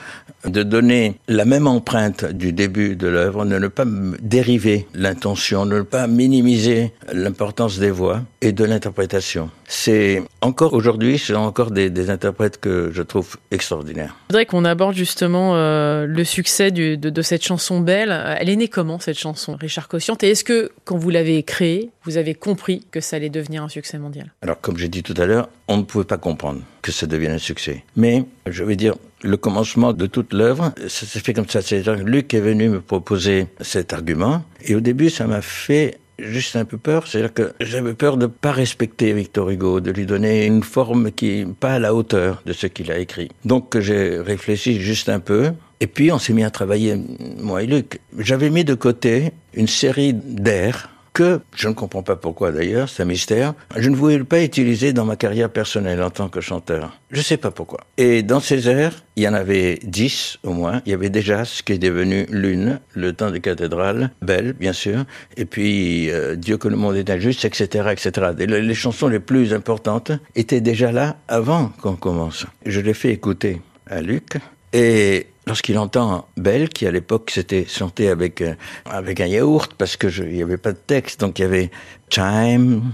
de 0.46 0.64
donner 0.64 1.16
la 1.28 1.46
même 1.46 1.68
empreinte 1.68 2.26
du 2.26 2.54
début 2.54 2.96
de 2.96 3.08
l'œuvre, 3.08 3.46
de 3.46 3.58
ne 3.58 3.68
pas 3.68 3.86
dériver 4.22 4.88
l'intention, 4.94 5.66
de 5.66 5.78
ne 5.78 5.82
pas 5.82 6.08
minimiser 6.08 6.94
l'importance 7.12 7.80
des 7.80 7.92
voix 7.92 8.22
et 8.42 8.52
de 8.52 8.64
l'interprétation. 8.64 9.50
C'est 9.68 10.24
encore 10.42 10.74
aujourd'hui, 10.74 11.20
c'est 11.20 11.36
encore 11.36 11.72
des, 11.72 11.90
des, 11.90 12.10
interprètes 12.10 12.60
que 12.60 12.90
je 12.94 13.02
trouve 13.02 13.38
extraordinaires. 13.52 14.16
Je 14.30 14.34
voudrais 14.34 14.46
qu'on 14.46 14.66
aborde 14.66 14.96
justement 14.96 15.56
euh, 15.56 16.06
le 16.06 16.24
succès 16.24 16.72
du, 16.72 16.98
de, 16.98 17.10
de, 17.10 17.22
cette 17.22 17.44
chanson 17.44 17.82
Belle. 17.82 18.12
Elle 18.40 18.50
est 18.50 18.56
née 18.56 18.68
comment 18.68 19.00
cette 19.00 19.20
chanson, 19.20 19.58
Richard 19.60 19.88
Cossiante 19.88 20.24
Et 20.24 20.30
est-ce 20.30 20.44
que 20.44 20.72
quand 20.86 20.98
vous 20.98 21.10
l'avez 21.10 21.44
créée, 21.44 21.90
vous 22.04 22.18
avez 22.18 22.34
compris 22.34 22.86
que 22.92 23.02
ça 23.02 23.18
allait 23.18 23.30
devenir 23.30 23.64
un 23.64 23.70
succès 23.70 23.98
mondial? 23.98 24.32
Alors 24.42 24.60
comme 24.62 24.78
j'ai 24.78 24.90
dit 24.90 25.04
tout 25.04 25.16
à 25.18 25.26
l'heure, 25.26 25.50
on 25.68 25.78
ne 25.78 25.84
pouvait 25.84 26.06
pas 26.06 26.18
comprendre 26.18 26.62
que 26.82 26.92
ça 26.92 27.08
devienne 27.08 27.34
un 27.34 27.40
succès. 27.40 27.84
Mais 27.96 28.24
je 28.48 28.64
vais 28.64 28.76
dire, 28.76 28.96
le 29.22 29.38
commencement 29.38 29.94
de 29.94 30.06
toute 30.06 30.34
l'œuvre, 30.34 30.74
ça 30.88 31.06
s'est 31.06 31.20
fait 31.20 31.34
comme 31.34 31.48
ça. 31.50 31.62
C'est 31.62 31.86
Luc 31.88 32.34
est 32.34 32.40
venu 32.40 32.70
me 32.70 32.82
proposer 32.82 33.48
cet 33.60 33.94
argument. 33.94 34.44
Et 34.62 34.76
au 34.76 34.80
début, 34.80 35.10
ça 35.10 35.28
m'a 35.28 35.42
fait 35.42 36.00
juste 36.24 36.56
un 36.56 36.66
peu 36.66 36.78
peur. 36.78 37.08
C'est-à-dire 37.08 37.34
que 37.34 37.54
j'avais 37.60 37.94
peur 37.94 38.18
de 38.18 38.24
ne 38.24 38.28
pas 38.28 38.52
respecter 38.52 39.14
Victor 39.14 39.50
Hugo, 39.50 39.80
de 39.80 39.92
lui 39.92 40.06
donner 40.06 40.46
une 40.46 40.64
forme 40.64 41.12
qui 41.12 41.46
n'est 41.46 41.54
pas 41.54 41.74
à 41.74 41.80
la 41.80 41.94
hauteur 41.94 42.42
de 42.46 42.54
ce 42.54 42.68
qu'il 42.68 42.92
a 42.92 42.98
écrit. 42.98 43.30
Donc 43.46 43.78
j'ai 43.80 44.20
réfléchi 44.20 44.80
juste 44.80 45.10
un 45.10 45.20
peu. 45.20 45.52
Et 45.82 45.88
puis 45.88 46.12
on 46.12 46.20
s'est 46.20 46.34
mis 46.34 46.44
à 46.44 46.50
travailler, 46.50 46.96
moi 47.38 47.64
et 47.64 47.66
Luc. 47.66 48.00
J'avais 48.18 48.50
mis 48.50 48.66
de 48.66 48.74
côté 48.74 49.32
une 49.54 49.68
série 49.68 50.14
d'airs 50.14 50.90
que, 51.14 51.42
je 51.56 51.68
ne 51.68 51.74
comprends 51.74 52.04
pas 52.04 52.16
pourquoi 52.16 52.52
d'ailleurs, 52.52 52.90
c'est 52.90 53.04
un 53.04 53.06
mystère, 53.06 53.54
je 53.76 53.90
ne 53.90 53.96
voulais 53.96 54.24
pas 54.24 54.42
utiliser 54.42 54.94
dans 54.94 55.06
ma 55.06 55.16
carrière 55.16 55.50
personnelle 55.50 56.02
en 56.02 56.10
tant 56.10 56.30
que 56.30 56.42
chanteur. 56.42 56.98
Je 57.12 57.18
ne 57.18 57.24
sais 57.24 57.38
pas 57.38 57.52
pourquoi. 57.52 57.82
Et 57.98 58.24
dans 58.24 58.40
ces 58.40 58.70
airs, 58.70 59.04
il 59.16 59.24
y 59.24 59.28
en 59.28 59.34
avait 59.34 59.80
dix 59.84 60.38
au 60.44 60.54
moins. 60.54 60.82
Il 60.86 60.92
y 60.92 60.94
avait 60.94 61.10
déjà 61.10 61.46
ce 61.46 61.64
qui 61.64 61.74
est 61.74 61.78
devenu 61.78 62.26
Lune, 62.30 62.80
Le 62.94 63.14
temps 63.14 63.32
des 63.32 63.42
cathédrales, 63.42 64.12
Belle, 64.22 64.54
bien 64.54 64.74
sûr, 64.74 65.06
et 65.38 65.46
puis 65.46 66.10
euh, 66.12 66.36
Dieu 66.36 66.58
que 66.58 66.68
le 66.68 66.76
monde 66.76 66.96
est 66.96 67.10
injuste, 67.10 67.46
etc., 67.46 67.90
etc. 67.92 68.32
Les, 68.38 68.62
les 68.62 68.74
chansons 68.74 69.08
les 69.08 69.20
plus 69.20 69.54
importantes 69.54 70.12
étaient 70.36 70.62
déjà 70.62 70.92
là 70.92 71.18
avant 71.28 71.70
qu'on 71.82 71.96
commence. 71.96 72.46
Je 72.66 72.80
les 72.80 72.94
fais 72.94 73.12
écouter 73.12 73.62
à 73.88 74.02
Luc, 74.02 74.38
et 74.74 75.28
lorsqu'il 75.50 75.78
entend 75.78 76.28
Belle, 76.38 76.70
qui 76.70 76.88
à 76.88 76.92
l'époque 76.92 77.32
s'était 77.32 77.66
chanté 77.68 78.08
avec 78.08 78.42
euh, 78.42 78.54
avec 78.86 79.20
un 79.20 79.26
yaourt 79.26 79.74
parce 79.78 79.98
que 79.98 80.08
il 80.08 80.36
n'y 80.36 80.44
avait 80.44 80.58
pas 80.58 80.72
de 80.72 80.78
texte, 80.78 81.20
donc 81.20 81.40
il 81.40 81.42
y 81.42 81.46
avait 81.46 81.72
Time, 82.10 82.94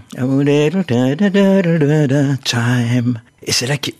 Time, 2.43 3.21
et 3.43 3.51
c'est 3.51 3.67
là 3.67 3.77
qu'il, 3.77 3.93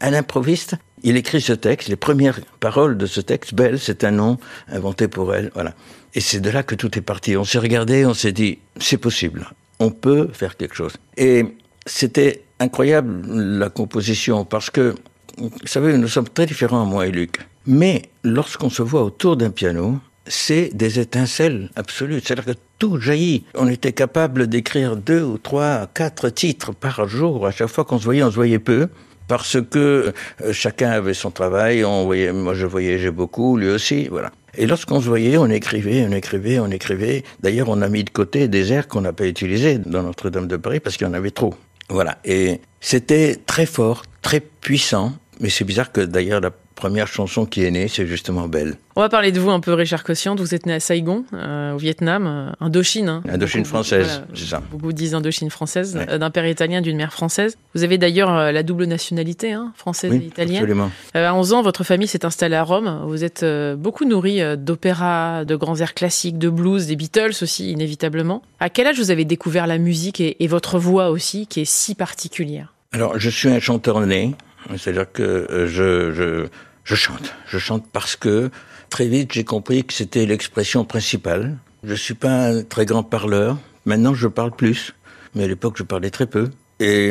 un 0.00 0.12
improviste, 0.12 0.76
il 1.02 1.16
écrit 1.16 1.40
ce 1.40 1.52
texte. 1.52 1.88
Les 1.88 1.96
premières 1.96 2.40
paroles 2.60 2.98
de 2.98 3.06
ce 3.06 3.20
texte, 3.20 3.54
Belle, 3.54 3.78
c'est 3.78 4.04
un 4.04 4.10
nom 4.10 4.38
inventé 4.68 5.08
pour 5.08 5.34
elle, 5.34 5.50
voilà. 5.54 5.74
Et 6.14 6.20
c'est 6.20 6.40
de 6.40 6.50
là 6.50 6.62
que 6.62 6.74
tout 6.74 6.96
est 6.98 7.02
parti. 7.02 7.36
On 7.36 7.44
s'est 7.44 7.58
regardé, 7.58 8.06
on 8.06 8.14
s'est 8.14 8.32
dit, 8.32 8.58
c'est 8.78 8.98
possible, 8.98 9.48
on 9.78 9.90
peut 9.90 10.28
faire 10.32 10.56
quelque 10.56 10.74
chose. 10.74 10.94
Et 11.16 11.44
c'était 11.86 12.42
incroyable 12.60 13.22
la 13.26 13.68
composition 13.68 14.44
parce 14.44 14.70
que 14.70 14.94
vous 15.38 15.50
savez, 15.64 15.96
nous 15.96 16.08
sommes 16.08 16.28
très 16.28 16.46
différents, 16.46 16.84
moi 16.84 17.06
et 17.06 17.10
Luc. 17.10 17.38
Mais 17.66 18.02
lorsqu'on 18.22 18.70
se 18.70 18.82
voit 18.82 19.02
autour 19.02 19.36
d'un 19.36 19.50
piano, 19.50 19.98
c'est 20.26 20.70
des 20.74 21.00
étincelles 21.00 21.70
absolues. 21.76 22.20
C'est-à-dire 22.20 22.44
que 22.44 22.58
tout 22.78 23.00
jaillit. 23.00 23.44
On 23.54 23.68
était 23.68 23.92
capable 23.92 24.46
d'écrire 24.46 24.96
deux 24.96 25.22
ou 25.22 25.38
trois, 25.38 25.86
quatre 25.92 26.28
titres 26.28 26.74
par 26.74 27.06
jour. 27.08 27.46
À 27.46 27.50
chaque 27.50 27.68
fois 27.68 27.84
qu'on 27.84 27.98
se 27.98 28.04
voyait, 28.04 28.22
on 28.22 28.30
se 28.30 28.36
voyait 28.36 28.58
peu. 28.58 28.88
Parce 29.26 29.56
que 29.62 30.12
euh, 30.42 30.52
chacun 30.52 30.90
avait 30.90 31.14
son 31.14 31.30
travail, 31.30 31.82
moi 31.82 32.52
je 32.52 32.66
voyageais 32.66 33.10
beaucoup, 33.10 33.56
lui 33.56 33.70
aussi, 33.70 34.08
voilà. 34.08 34.30
Et 34.56 34.66
lorsqu'on 34.66 35.00
se 35.00 35.08
voyait, 35.08 35.38
on 35.38 35.48
écrivait, 35.48 36.06
on 36.06 36.12
écrivait, 36.12 36.58
on 36.58 36.70
écrivait. 36.70 37.24
D'ailleurs, 37.40 37.68
on 37.70 37.80
a 37.80 37.88
mis 37.88 38.04
de 38.04 38.10
côté 38.10 38.48
des 38.48 38.72
airs 38.72 38.86
qu'on 38.86 39.00
n'a 39.00 39.12
pas 39.12 39.26
utilisés 39.26 39.78
dans 39.78 40.02
Notre-Dame 40.02 40.46
de 40.46 40.56
Paris 40.56 40.78
parce 40.78 40.96
qu'il 40.96 41.06
y 41.06 41.10
en 41.10 41.14
avait 41.14 41.30
trop. 41.30 41.54
Voilà. 41.88 42.18
Et 42.24 42.60
c'était 42.80 43.36
très 43.46 43.66
fort, 43.66 44.02
très 44.22 44.40
puissant. 44.40 45.12
Mais 45.40 45.48
c'est 45.50 45.64
bizarre 45.64 45.92
que 45.92 46.00
d'ailleurs 46.00 46.40
la 46.40 46.50
première 46.74 47.06
chanson 47.06 47.46
qui 47.46 47.64
est 47.64 47.70
née, 47.70 47.88
c'est 47.88 48.06
justement 48.06 48.48
Belle. 48.48 48.76
On 48.96 49.00
va 49.00 49.08
parler 49.08 49.32
de 49.32 49.40
vous 49.40 49.50
un 49.50 49.60
peu, 49.60 49.72
Richard 49.72 50.04
Cossiant. 50.04 50.34
Vous 50.34 50.54
êtes 50.54 50.66
né 50.66 50.74
à 50.74 50.80
Saigon, 50.80 51.24
euh, 51.32 51.72
au 51.72 51.78
Vietnam, 51.78 52.26
euh, 52.26 52.52
Indochine. 52.60 53.08
Hein. 53.08 53.22
Indochine 53.28 53.64
française, 53.64 54.06
voilà, 54.06 54.26
c'est 54.34 54.44
ça. 54.44 54.62
Beaucoup 54.70 54.92
disent 54.92 55.14
Indochine 55.14 55.50
française, 55.50 55.96
ouais. 55.96 56.18
d'un 56.18 56.30
père 56.30 56.46
italien, 56.46 56.80
d'une 56.80 56.96
mère 56.96 57.12
française. 57.12 57.56
Vous 57.74 57.82
avez 57.82 57.98
d'ailleurs 57.98 58.30
euh, 58.30 58.52
la 58.52 58.62
double 58.62 58.84
nationalité, 58.84 59.52
hein, 59.52 59.72
française 59.76 60.12
oui, 60.12 60.22
et 60.22 60.26
italienne. 60.26 60.56
Absolument. 60.56 60.90
Euh, 61.16 61.28
à 61.28 61.34
11 61.34 61.52
ans, 61.54 61.62
votre 61.62 61.84
famille 61.84 62.08
s'est 62.08 62.24
installée 62.24 62.56
à 62.56 62.62
Rome. 62.62 63.02
Vous 63.06 63.24
êtes 63.24 63.42
euh, 63.42 63.76
beaucoup 63.76 64.04
nourri 64.04 64.40
d'opéra, 64.56 65.44
de 65.44 65.56
grands 65.56 65.76
airs 65.80 65.94
classiques, 65.94 66.38
de 66.38 66.48
blues, 66.48 66.86
des 66.86 66.96
Beatles 66.96 67.34
aussi, 67.42 67.70
inévitablement. 67.72 68.42
À 68.60 68.68
quel 68.68 68.86
âge 68.86 68.98
vous 68.98 69.10
avez 69.10 69.24
découvert 69.24 69.66
la 69.66 69.78
musique 69.78 70.20
et, 70.20 70.42
et 70.42 70.46
votre 70.46 70.78
voix 70.78 71.10
aussi, 71.10 71.46
qui 71.46 71.60
est 71.60 71.64
si 71.64 71.94
particulière? 71.94 72.74
Alors, 72.92 73.18
je 73.18 73.28
suis 73.28 73.48
un 73.48 73.58
chanteur 73.58 74.00
né. 74.00 74.34
C'est-à-dire 74.76 75.10
que 75.10 75.66
je, 75.66 76.12
je, 76.12 76.46
je 76.84 76.94
chante. 76.94 77.34
Je 77.46 77.58
chante 77.58 77.86
parce 77.92 78.16
que 78.16 78.50
très 78.90 79.06
vite 79.06 79.32
j'ai 79.32 79.44
compris 79.44 79.84
que 79.84 79.92
c'était 79.92 80.26
l'expression 80.26 80.84
principale. 80.84 81.56
Je 81.82 81.94
suis 81.94 82.14
pas 82.14 82.48
un 82.48 82.62
très 82.62 82.86
grand 82.86 83.02
parleur. 83.02 83.58
Maintenant 83.84 84.14
je 84.14 84.28
parle 84.28 84.52
plus, 84.54 84.94
mais 85.34 85.44
à 85.44 85.46
l'époque 85.46 85.74
je 85.76 85.82
parlais 85.82 86.10
très 86.10 86.26
peu. 86.26 86.50
Et 86.80 87.10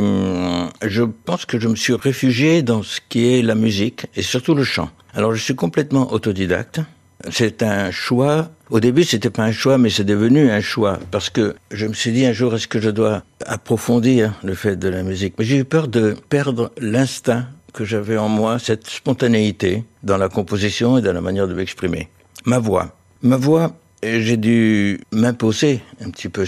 je 0.82 1.04
pense 1.04 1.46
que 1.46 1.60
je 1.60 1.68
me 1.68 1.76
suis 1.76 1.94
réfugié 1.94 2.64
dans 2.64 2.84
ce 2.84 3.00
qui 3.08 3.34
est 3.34 3.42
la 3.42 3.56
musique 3.56 4.08
et 4.16 4.22
surtout 4.22 4.56
le 4.56 4.64
chant. 4.64 4.90
Alors 5.14 5.34
je 5.34 5.42
suis 5.42 5.56
complètement 5.56 6.12
autodidacte. 6.12 6.82
C'est 7.30 7.64
un 7.64 7.92
choix. 7.92 8.50
Au 8.70 8.80
début, 8.80 9.04
c'était 9.04 9.30
pas 9.30 9.44
un 9.44 9.52
choix, 9.52 9.78
mais 9.78 9.90
c'est 9.90 10.04
devenu 10.04 10.50
un 10.50 10.62
choix 10.62 11.00
parce 11.12 11.30
que 11.30 11.56
je 11.72 11.86
me 11.88 11.94
suis 11.94 12.12
dit 12.12 12.26
un 12.26 12.34
jour, 12.34 12.56
est-ce 12.56 12.68
que 12.68 12.82
je 12.82 12.90
dois 12.90 13.24
approfondir 13.46 14.34
le 14.44 14.56
fait 14.56 14.76
de 14.76 14.90
la 14.90 15.04
musique? 15.04 15.36
Mais 15.38 15.46
j'ai 15.46 15.58
eu 15.58 15.66
peur 15.66 15.88
de 15.88 16.16
perdre 16.30 16.72
l'instinct 16.80 17.48
que 17.74 17.86
j'avais 17.86 18.18
en 18.18 18.30
moi, 18.30 18.60
cette 18.60 18.88
spontanéité 18.88 19.84
dans 20.04 20.18
la 20.18 20.30
composition 20.30 20.98
et 20.98 21.02
dans 21.02 21.14
la 21.14 21.22
manière 21.22 21.48
de 21.48 21.54
m'exprimer. 21.54 22.10
Ma 22.46 22.60
voix. 22.60 22.96
Ma 23.22 23.38
voix, 23.38 23.76
j'ai 24.04 24.38
dû 24.38 25.00
m'imposer 25.12 25.82
un 26.02 26.10
petit 26.10 26.30
peu. 26.30 26.46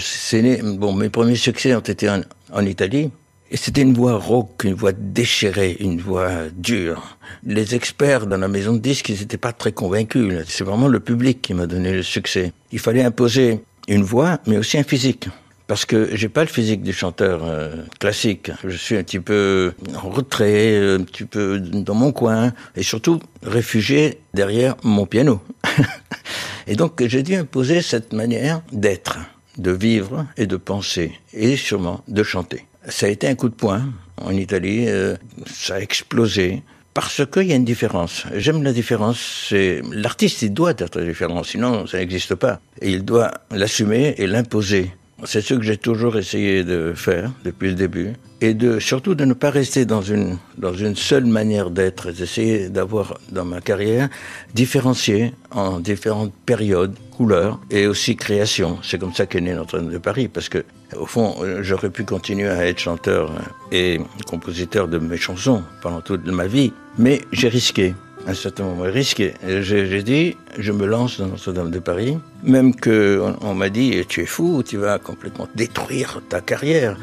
Bon, 0.78 0.92
mes 0.92 1.08
premiers 1.08 1.36
succès 1.36 1.74
ont 1.74 1.80
été 1.80 2.08
en 2.08 2.66
Italie. 2.66 3.10
Et 3.50 3.56
c'était 3.56 3.82
une 3.82 3.94
voix 3.94 4.16
rauque, 4.16 4.64
une 4.64 4.74
voix 4.74 4.92
déchirée, 4.92 5.76
une 5.78 6.00
voix 6.00 6.48
dure. 6.54 7.16
Les 7.44 7.74
experts 7.76 8.26
dans 8.26 8.38
la 8.38 8.48
maison 8.48 8.72
de 8.72 8.78
disques, 8.78 9.08
ils 9.08 9.20
n'étaient 9.20 9.36
pas 9.36 9.52
très 9.52 9.72
convaincus. 9.72 10.44
C'est 10.48 10.64
vraiment 10.64 10.88
le 10.88 10.98
public 10.98 11.42
qui 11.42 11.54
m'a 11.54 11.66
donné 11.66 11.92
le 11.92 12.02
succès. 12.02 12.52
Il 12.72 12.80
fallait 12.80 13.04
imposer 13.04 13.60
une 13.86 14.02
voix, 14.02 14.38
mais 14.46 14.58
aussi 14.58 14.78
un 14.78 14.82
physique 14.82 15.28
parce 15.66 15.84
que 15.84 16.14
j'ai 16.14 16.28
pas 16.28 16.42
le 16.42 16.48
physique 16.48 16.82
du 16.82 16.92
chanteur 16.92 17.40
euh, 17.42 17.74
classique. 17.98 18.50
Je 18.64 18.76
suis 18.76 18.96
un 18.96 19.02
petit 19.02 19.20
peu 19.20 19.74
en 19.96 20.10
retrait, 20.10 20.94
un 20.94 21.02
petit 21.02 21.24
peu 21.24 21.58
dans 21.58 21.94
mon 21.94 22.12
coin, 22.12 22.52
et 22.76 22.82
surtout 22.82 23.20
réfugié 23.42 24.20
derrière 24.34 24.76
mon 24.84 25.06
piano. 25.06 25.40
et 26.66 26.76
donc 26.76 27.02
j'ai 27.04 27.22
dû 27.22 27.34
imposer 27.34 27.82
cette 27.82 28.12
manière 28.12 28.62
d'être, 28.72 29.18
de 29.58 29.72
vivre 29.72 30.26
et 30.36 30.46
de 30.46 30.56
penser, 30.56 31.12
et 31.32 31.56
sûrement 31.56 32.02
de 32.06 32.22
chanter. 32.22 32.66
Ça 32.88 33.06
a 33.06 33.08
été 33.08 33.28
un 33.28 33.34
coup 33.34 33.48
de 33.48 33.54
poing 33.54 33.82
en 34.20 34.32
Italie, 34.32 34.84
euh, 34.88 35.16
ça 35.46 35.74
a 35.74 35.80
explosé. 35.80 36.62
Parce 36.94 37.26
qu'il 37.30 37.42
y 37.42 37.52
a 37.52 37.56
une 37.56 37.64
différence. 37.66 38.24
J'aime 38.36 38.62
la 38.62 38.72
différence. 38.72 39.52
L'artiste, 39.92 40.40
il 40.40 40.54
doit 40.54 40.70
être 40.70 40.98
différent, 41.02 41.42
sinon 41.42 41.86
ça 41.86 41.98
n'existe 41.98 42.34
pas. 42.36 42.58
Il 42.80 43.04
doit 43.04 43.32
l'assumer 43.50 44.14
et 44.16 44.26
l'imposer. 44.26 44.92
C'est 45.24 45.42
ce 45.42 45.54
que 45.54 45.62
j'ai 45.62 45.76
toujours 45.76 46.16
essayé 46.16 46.64
de 46.64 46.92
faire 46.94 47.32
depuis 47.44 47.68
le 47.68 47.74
début. 47.74 48.12
Et 48.40 48.54
de, 48.54 48.78
surtout 48.80 49.14
de 49.14 49.24
ne 49.24 49.34
pas 49.34 49.50
rester 49.50 49.84
dans 49.84 50.02
une, 50.02 50.38
dans 50.58 50.74
une 50.74 50.94
seule 50.96 51.24
manière 51.24 51.70
d'être. 51.70 52.12
J'essaie 52.12 52.68
d'avoir, 52.68 53.18
dans 53.30 53.44
ma 53.44 53.60
carrière, 53.62 54.08
différencié 54.54 55.32
en 55.50 55.80
différentes 55.80 56.34
périodes, 56.46 56.94
couleurs 57.16 57.60
et 57.70 57.86
aussi 57.86 58.16
création. 58.16 58.78
C'est 58.82 58.98
comme 58.98 59.14
ça 59.14 59.26
qu'est 59.26 59.40
né 59.40 59.54
Notre-Dame 59.54 59.90
de 59.90 59.98
Paris. 59.98 60.28
Parce 60.28 60.50
que, 60.50 60.64
au 60.96 61.06
fond, 61.06 61.36
j'aurais 61.62 61.90
pu 61.90 62.04
continuer 62.04 62.48
à 62.48 62.66
être 62.66 62.78
chanteur 62.78 63.32
et 63.72 64.00
compositeur 64.26 64.88
de 64.88 64.98
mes 64.98 65.16
chansons 65.16 65.62
pendant 65.82 66.00
toute 66.00 66.26
ma 66.26 66.46
vie. 66.46 66.72
Mais 66.98 67.22
j'ai 67.32 67.48
risqué 67.48 67.94
un 68.26 68.34
certain 68.34 68.64
moment 68.64 68.82
risqué. 68.82 69.34
J'ai 69.60 70.02
dit, 70.02 70.36
je 70.58 70.72
me 70.72 70.86
lance 70.86 71.20
dans 71.20 71.28
Notre-Dame 71.28 71.70
de 71.70 71.78
Paris, 71.78 72.18
même 72.42 72.74
que 72.74 73.20
on, 73.22 73.50
on 73.50 73.54
m'a 73.54 73.68
dit, 73.68 74.04
tu 74.08 74.22
es 74.22 74.26
fou, 74.26 74.62
tu 74.64 74.76
vas 74.76 74.98
complètement 74.98 75.48
détruire 75.54 76.20
ta 76.28 76.40
carrière. 76.40 76.96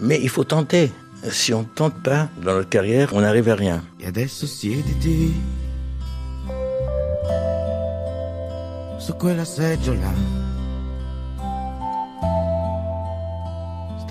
Mais 0.00 0.20
il 0.22 0.28
faut 0.28 0.44
tenter. 0.44 0.92
Si 1.30 1.52
on 1.52 1.62
ne 1.62 1.66
tente 1.74 2.00
pas 2.02 2.28
dans 2.44 2.54
notre 2.54 2.68
carrière, 2.68 3.10
on 3.12 3.20
n'arrive 3.20 3.48
à 3.48 3.56
rien. 3.56 3.82
Siediti 4.28 5.32
su 9.08 9.16
quella 9.16 9.44
seggiola. 9.44 10.37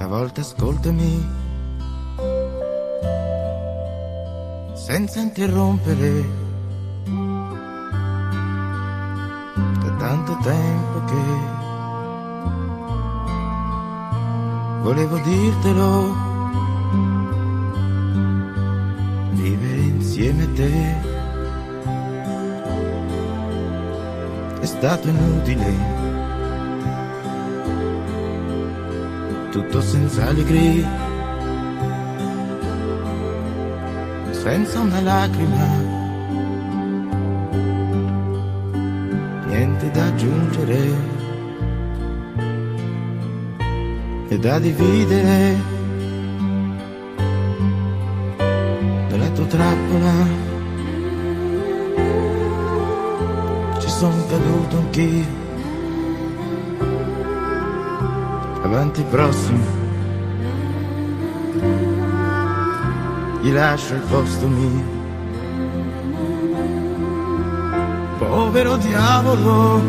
Stavolta 0.07 0.39
ascoltami. 0.39 1.27
senza 4.73 5.19
interrompere. 5.19 6.23
Da 9.81 9.91
tanto 9.97 10.37
tempo 10.43 11.03
che 11.07 11.23
volevo 14.81 15.17
dirtelo, 15.17 16.15
vivere 19.31 19.81
insieme 19.81 20.43
a 20.43 20.49
te 20.55 21.01
è 24.61 24.65
stato 24.65 25.09
inutile. 25.09 26.06
Tutto 29.57 29.81
senza 29.81 30.27
allegria 30.27 30.87
senza 34.31 34.79
una 34.81 35.01
lacrima, 35.01 35.67
niente 39.47 39.89
da 39.89 40.05
aggiungere. 40.05 40.79
E 44.29 44.37
da 44.37 44.59
dividere. 44.59 45.55
Nella 49.09 49.29
tua 49.29 49.45
trappola. 49.45 50.13
Ci 53.79 53.89
sono 53.89 54.25
caduto 54.27 54.77
anch'io, 54.77 55.25
avanti 58.77 59.01
prossimo 59.09 59.65
gli 63.41 63.51
lascio 63.51 63.95
il 63.95 64.01
posto 64.01 64.47
mio. 64.47 64.95
Povero 68.19 68.77
diavolo, 68.77 69.81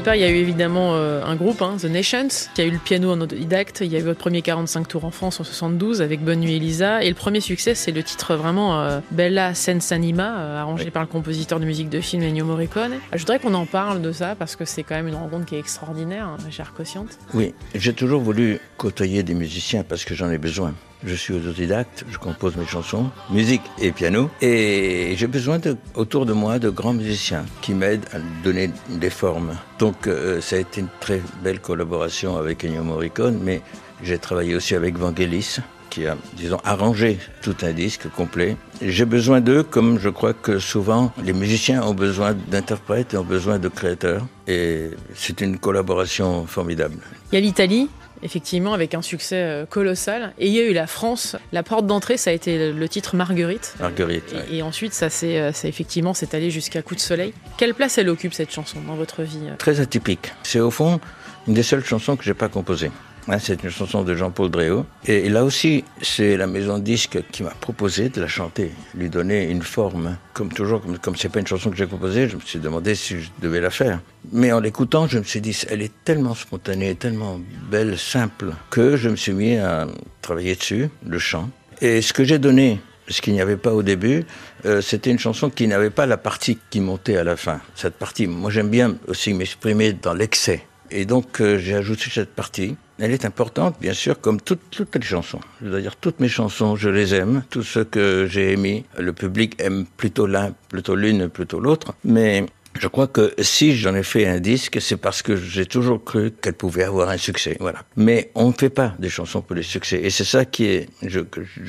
départ, 0.00 0.14
il 0.14 0.22
y 0.22 0.24
a 0.24 0.30
eu 0.30 0.36
évidemment 0.36 0.94
euh, 0.94 1.22
un 1.22 1.36
groupe, 1.36 1.60
hein, 1.60 1.76
The 1.78 1.84
Nations, 1.84 2.28
qui 2.54 2.62
a 2.62 2.64
eu 2.64 2.70
le 2.70 2.78
piano 2.78 3.12
en 3.12 3.20
autodidacte. 3.20 3.82
Il 3.82 3.92
y 3.92 3.96
a 3.96 3.98
eu 3.98 4.02
votre 4.02 4.18
premier 4.18 4.40
45 4.40 4.88
tours 4.88 5.04
en 5.04 5.10
France 5.10 5.40
en 5.40 5.44
72 5.44 6.00
avec 6.00 6.24
Bonne 6.24 6.40
Nuit 6.40 6.56
Elisa. 6.56 7.02
Et 7.04 7.08
le 7.10 7.14
premier 7.14 7.40
succès, 7.40 7.74
c'est 7.74 7.92
le 7.92 8.02
titre 8.02 8.34
vraiment 8.34 8.80
euh, 8.80 9.00
Bella 9.10 9.54
Senza 9.54 9.94
Anima, 9.94 10.38
euh, 10.38 10.58
arrangé 10.58 10.90
par 10.90 11.02
le 11.02 11.08
compositeur 11.08 11.60
de 11.60 11.66
musique 11.66 11.90
de 11.90 12.00
film 12.00 12.22
Ennio 12.22 12.46
Morricone. 12.46 12.94
Je 13.12 13.18
voudrais 13.18 13.40
qu'on 13.40 13.52
en 13.52 13.66
parle 13.66 14.00
de 14.00 14.10
ça 14.10 14.34
parce 14.34 14.56
que 14.56 14.64
c'est 14.64 14.84
quand 14.84 14.94
même 14.94 15.08
une 15.08 15.16
rencontre 15.16 15.44
qui 15.44 15.56
est 15.56 15.60
extraordinaire, 15.60 16.28
hein, 16.28 16.36
Richard 16.46 16.72
Cossiante. 16.72 17.18
Oui, 17.34 17.52
j'ai 17.74 17.92
toujours 17.92 18.22
voulu 18.22 18.58
côtoyer 18.78 19.22
des 19.22 19.34
musiciens 19.34 19.84
parce 19.84 20.06
que 20.06 20.14
j'en 20.14 20.30
ai 20.30 20.38
besoin. 20.38 20.72
Je 21.04 21.14
suis 21.14 21.34
autodidacte, 21.34 22.04
je 22.10 22.18
compose 22.18 22.56
mes 22.56 22.66
chansons, 22.66 23.10
musique 23.30 23.62
et 23.80 23.90
piano, 23.90 24.30
et 24.42 25.14
j'ai 25.16 25.26
besoin 25.26 25.58
autour 25.94 26.26
de 26.26 26.34
moi 26.34 26.58
de 26.58 26.68
grands 26.68 26.92
musiciens 26.92 27.44
qui 27.62 27.72
m'aident 27.72 28.04
à 28.12 28.18
donner 28.44 28.70
des 28.88 29.10
formes. 29.10 29.56
Donc 29.78 30.06
euh, 30.06 30.40
ça 30.42 30.56
a 30.56 30.58
été 30.58 30.82
une 30.82 30.88
très 31.00 31.22
belle 31.42 31.60
collaboration 31.60 32.36
avec 32.36 32.64
Ennio 32.64 32.82
Morricone, 32.82 33.38
mais 33.42 33.62
j'ai 34.02 34.18
travaillé 34.18 34.54
aussi 34.54 34.74
avec 34.74 34.98
Vangelis, 34.98 35.60
qui 35.90 36.06
a, 36.06 36.16
disons, 36.36 36.58
arrangé 36.64 37.18
tout 37.42 37.56
un 37.62 37.72
disque 37.72 38.08
complet. 38.10 38.56
J'ai 38.80 39.04
besoin 39.04 39.40
d'eux, 39.40 39.62
comme 39.62 39.98
je 39.98 40.08
crois 40.08 40.32
que 40.32 40.58
souvent 40.58 41.12
les 41.24 41.32
musiciens 41.32 41.82
ont 41.82 41.94
besoin 41.94 42.34
d'interprètes 42.34 43.14
et 43.14 43.16
ont 43.16 43.24
besoin 43.24 43.58
de 43.58 43.68
créateurs. 43.68 44.26
Et 44.46 44.90
c'est 45.14 45.40
une 45.40 45.58
collaboration 45.58 46.46
formidable. 46.46 46.98
Il 47.32 47.34
y 47.34 47.38
a 47.38 47.40
l'Italie, 47.40 47.88
effectivement, 48.22 48.74
avec 48.74 48.94
un 48.94 49.02
succès 49.02 49.36
euh, 49.36 49.66
colossal. 49.66 50.32
Et 50.38 50.48
il 50.48 50.52
y 50.52 50.60
a 50.60 50.64
eu 50.64 50.72
la 50.72 50.86
France. 50.86 51.36
La 51.52 51.62
porte 51.62 51.86
d'entrée, 51.86 52.16
ça 52.16 52.30
a 52.30 52.32
été 52.32 52.72
le 52.72 52.88
titre 52.88 53.16
Marguerite. 53.16 53.74
Marguerite. 53.80 54.34
Et, 54.50 54.58
et 54.58 54.62
ensuite, 54.62 54.92
ça 54.92 55.10
s'est 55.10 55.38
euh, 55.38 55.52
effectivement 55.64 56.14
s'est 56.14 56.34
allé 56.34 56.50
jusqu'à 56.50 56.82
Coup 56.82 56.94
de 56.94 57.00
Soleil. 57.00 57.32
Quelle 57.56 57.74
place 57.74 57.98
elle 57.98 58.08
occupe 58.08 58.34
cette 58.34 58.52
chanson 58.52 58.78
dans 58.86 58.94
votre 58.94 59.22
vie 59.22 59.38
euh? 59.44 59.56
Très 59.58 59.80
atypique. 59.80 60.32
C'est 60.42 60.60
au 60.60 60.70
fond 60.70 61.00
une 61.48 61.54
des 61.54 61.62
seules 61.62 61.84
chansons 61.84 62.16
que 62.16 62.24
j'ai 62.24 62.34
pas 62.34 62.48
composées. 62.48 62.90
Hein, 63.28 63.38
c'est 63.38 63.62
une 63.62 63.70
chanson 63.70 64.02
de 64.02 64.14
Jean-Paul 64.14 64.50
Dréau. 64.50 64.86
Et 65.06 65.28
là 65.28 65.44
aussi, 65.44 65.84
c'est 66.00 66.36
la 66.36 66.46
maison 66.46 66.78
de 66.78 66.84
disque 66.84 67.18
qui 67.30 67.42
m'a 67.42 67.50
proposé 67.50 68.08
de 68.08 68.20
la 68.20 68.28
chanter, 68.28 68.72
lui 68.94 69.10
donner 69.10 69.48
une 69.50 69.62
forme. 69.62 70.16
Comme 70.32 70.52
toujours, 70.52 70.80
comme, 70.80 70.98
comme 70.98 71.16
c'est 71.16 71.28
pas 71.28 71.40
une 71.40 71.46
chanson 71.46 71.70
que 71.70 71.76
j'ai 71.76 71.86
composée, 71.86 72.28
je 72.28 72.36
me 72.36 72.40
suis 72.40 72.58
demandé 72.58 72.94
si 72.94 73.20
je 73.20 73.30
devais 73.40 73.60
la 73.60 73.70
faire. 73.70 74.00
Mais 74.32 74.52
en 74.52 74.60
l'écoutant, 74.60 75.06
je 75.06 75.18
me 75.18 75.24
suis 75.24 75.40
dit, 75.40 75.56
elle 75.68 75.82
est 75.82 75.92
tellement 76.04 76.34
spontanée, 76.34 76.94
tellement 76.94 77.40
belle, 77.70 77.98
simple, 77.98 78.52
que 78.70 78.96
je 78.96 79.08
me 79.08 79.16
suis 79.16 79.32
mis 79.32 79.56
à 79.56 79.86
travailler 80.22 80.54
dessus, 80.54 80.88
le 81.06 81.18
chant. 81.18 81.50
Et 81.80 82.02
ce 82.02 82.12
que 82.12 82.24
j'ai 82.24 82.38
donné, 82.38 82.80
ce 83.10 83.20
qu'il 83.20 83.32
n'y 83.32 83.40
avait 83.40 83.56
pas 83.56 83.72
au 83.72 83.82
début, 83.82 84.24
euh, 84.64 84.80
c'était 84.80 85.10
une 85.10 85.18
chanson 85.18 85.50
qui 85.50 85.66
n'avait 85.66 85.90
pas 85.90 86.06
la 86.06 86.16
partie 86.16 86.58
qui 86.70 86.80
montait 86.80 87.16
à 87.16 87.24
la 87.24 87.36
fin. 87.36 87.60
Cette 87.74 87.94
partie, 87.94 88.26
moi 88.26 88.50
j'aime 88.50 88.68
bien 88.68 88.96
aussi 89.08 89.34
m'exprimer 89.34 89.92
dans 89.92 90.14
l'excès. 90.14 90.62
Et 90.90 91.04
donc 91.04 91.40
euh, 91.40 91.58
j'ai 91.58 91.74
ajouté 91.74 92.04
cette 92.12 92.34
partie. 92.34 92.76
Elle 93.00 93.12
est 93.12 93.24
importante, 93.24 93.76
bien 93.80 93.94
sûr, 93.94 94.20
comme 94.20 94.40
toutes, 94.40 94.60
toutes 94.70 94.94
les 94.94 95.02
chansons. 95.02 95.40
Je 95.62 95.68
veux 95.68 95.80
dire, 95.80 95.96
toutes 95.96 96.20
mes 96.20 96.28
chansons, 96.28 96.76
je 96.76 96.90
les 96.90 97.14
aime. 97.14 97.42
Tout 97.48 97.62
ce 97.62 97.80
que 97.80 98.26
j'ai 98.28 98.52
émis, 98.52 98.84
le 98.98 99.14
public 99.14 99.54
aime 99.58 99.86
plutôt 99.96 100.26
l'un, 100.26 100.52
plutôt 100.68 100.94
l'une, 100.94 101.28
plutôt 101.28 101.60
l'autre. 101.60 101.94
Mais 102.04 102.44
je 102.78 102.88
crois 102.88 103.06
que 103.06 103.32
si 103.40 103.74
j'en 103.76 103.94
ai 103.94 104.02
fait 104.02 104.26
un 104.26 104.38
disque, 104.38 104.80
c'est 104.80 104.96
parce 104.96 105.22
que 105.22 105.34
j'ai 105.34 105.66
toujours 105.66 106.04
cru 106.04 106.30
qu'elle 106.30 106.54
pouvait 106.54 106.84
avoir 106.84 107.08
un 107.08 107.16
succès. 107.16 107.56
Voilà. 107.58 107.82
Mais 107.96 108.30
on 108.34 108.48
ne 108.48 108.52
fait 108.52 108.70
pas 108.70 108.94
des 108.98 109.08
chansons 109.08 109.40
pour 109.40 109.56
les 109.56 109.62
succès. 109.62 110.00
Et 110.02 110.10
c'est 110.10 110.24
ça 110.24 110.44
qui 110.44 110.66
est, 110.66 110.88
je, 111.02 111.20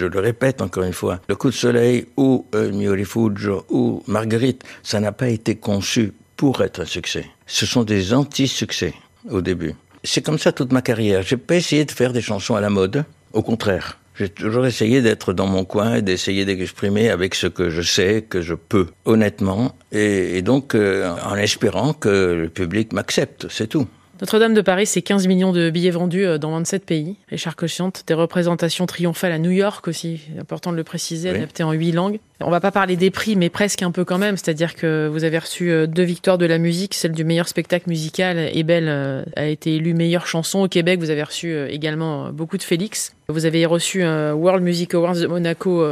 le 0.05 0.19
répète 0.19 0.61
encore 0.61 0.83
une 0.83 0.93
fois, 0.93 1.21
Le 1.29 1.35
Coup 1.35 1.49
de 1.49 1.55
Soleil 1.55 2.07
ou 2.17 2.45
euh, 2.55 2.71
Mio 2.71 2.91
Rifugio 2.91 3.65
ou 3.69 4.03
Marguerite, 4.07 4.63
ça 4.83 4.99
n'a 4.99 5.11
pas 5.11 5.29
été 5.29 5.55
conçu 5.55 6.13
pour 6.35 6.61
être 6.61 6.81
un 6.81 6.85
succès. 6.85 7.25
Ce 7.45 7.65
sont 7.65 7.83
des 7.83 8.13
anti-succès 8.13 8.93
au 9.29 9.41
début. 9.41 9.75
C'est 10.03 10.21
comme 10.21 10.39
ça 10.39 10.51
toute 10.51 10.71
ma 10.71 10.81
carrière. 10.81 11.21
J'ai 11.21 11.37
pas 11.37 11.55
essayé 11.55 11.85
de 11.85 11.91
faire 11.91 12.13
des 12.13 12.21
chansons 12.21 12.55
à 12.55 12.61
la 12.61 12.69
mode. 12.69 13.05
Au 13.33 13.43
contraire. 13.43 13.97
J'ai 14.15 14.29
toujours 14.29 14.65
essayé 14.65 15.01
d'être 15.01 15.33
dans 15.33 15.47
mon 15.47 15.63
coin 15.63 15.95
et 15.95 16.01
d'essayer 16.01 16.43
d'exprimer 16.45 17.09
avec 17.09 17.33
ce 17.33 17.47
que 17.47 17.69
je 17.69 17.81
sais, 17.81 18.21
que 18.21 18.41
je 18.41 18.53
peux, 18.53 18.87
honnêtement, 19.05 19.73
et, 19.91 20.41
donc 20.41 20.75
euh, 20.75 21.15
en 21.25 21.35
espérant 21.37 21.93
que 21.93 22.09
le 22.09 22.49
public 22.49 22.91
m'accepte, 22.93 23.47
c'est 23.49 23.67
tout. 23.67 23.87
Notre-Dame 24.21 24.53
de 24.53 24.61
Paris, 24.61 24.85
c'est 24.85 25.01
15 25.01 25.25
millions 25.27 25.51
de 25.51 25.71
billets 25.71 25.89
vendus 25.89 26.25
euh, 26.25 26.37
dans 26.37 26.51
27 26.51 26.85
pays. 26.85 27.15
Richard 27.29 27.55
Cochiante, 27.55 28.03
des 28.05 28.13
représentations 28.13 28.85
triomphales 28.85 29.31
à 29.31 29.39
New 29.39 29.49
York 29.49 29.87
aussi, 29.87 30.21
important 30.39 30.71
de 30.71 30.77
le 30.77 30.83
préciser, 30.83 31.31
Oui. 31.31 31.37
adaptées 31.37 31.63
en 31.63 31.71
huit 31.71 31.91
langues. 31.91 32.19
On 32.39 32.51
va 32.51 32.59
pas 32.59 32.71
parler 32.71 32.95
des 32.97 33.09
prix, 33.09 33.35
mais 33.35 33.49
presque 33.49 33.81
un 33.81 33.89
peu 33.89 34.05
quand 34.05 34.19
même. 34.19 34.37
C'est-à-dire 34.37 34.75
que 34.75 35.07
vous 35.11 35.23
avez 35.23 35.39
reçu 35.39 35.71
euh, 35.71 35.87
deux 35.87 36.03
victoires 36.03 36.37
de 36.37 36.45
la 36.45 36.59
musique, 36.59 36.93
celle 36.93 37.13
du 37.13 37.23
meilleur 37.23 37.47
spectacle 37.47 37.89
musical. 37.89 38.37
Et 38.53 38.61
Belle 38.61 38.89
euh, 38.89 39.23
a 39.35 39.47
été 39.47 39.75
élue 39.75 39.95
meilleure 39.95 40.27
chanson. 40.27 40.59
Au 40.59 40.67
Québec, 40.67 40.99
vous 40.99 41.09
avez 41.09 41.23
reçu 41.23 41.55
également 41.69 42.31
beaucoup 42.31 42.57
de 42.57 42.63
Félix. 42.63 43.15
Vous 43.27 43.45
avez 43.47 43.65
reçu 43.65 44.03
un 44.03 44.33
World 44.33 44.63
Music 44.63 44.93
Awards 44.93 45.15
de 45.15 45.25
Monaco. 45.25 45.83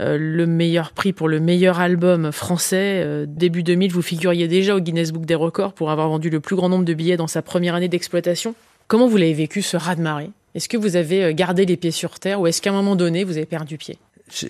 Euh, 0.00 0.18
le 0.20 0.46
meilleur 0.46 0.92
prix 0.92 1.12
pour 1.12 1.28
le 1.28 1.40
meilleur 1.40 1.80
album 1.80 2.32
français. 2.32 3.02
Euh, 3.04 3.24
début 3.28 3.62
2000, 3.62 3.92
vous 3.92 4.02
figuriez 4.02 4.48
déjà 4.48 4.76
au 4.76 4.80
Guinness 4.80 5.12
Book 5.12 5.24
des 5.26 5.34
records 5.34 5.72
pour 5.72 5.90
avoir 5.90 6.08
vendu 6.08 6.30
le 6.30 6.40
plus 6.40 6.56
grand 6.56 6.68
nombre 6.68 6.84
de 6.84 6.94
billets 6.94 7.16
dans 7.16 7.26
sa 7.26 7.42
première 7.42 7.74
année 7.74 7.88
d'exploitation. 7.88 8.54
Comment 8.88 9.08
vous 9.08 9.16
l'avez 9.16 9.32
vécu 9.34 9.62
ce 9.62 9.76
raz-de-marée? 9.76 10.30
Est-ce 10.54 10.68
que 10.68 10.76
vous 10.76 10.96
avez 10.96 11.24
euh, 11.24 11.32
gardé 11.32 11.66
les 11.66 11.76
pieds 11.76 11.90
sur 11.90 12.18
terre 12.18 12.40
ou 12.40 12.46
est-ce 12.46 12.60
qu'à 12.62 12.70
un 12.70 12.74
moment 12.74 12.96
donné, 12.96 13.24
vous 13.24 13.36
avez 13.36 13.46
perdu 13.46 13.78
pied? 13.78 13.98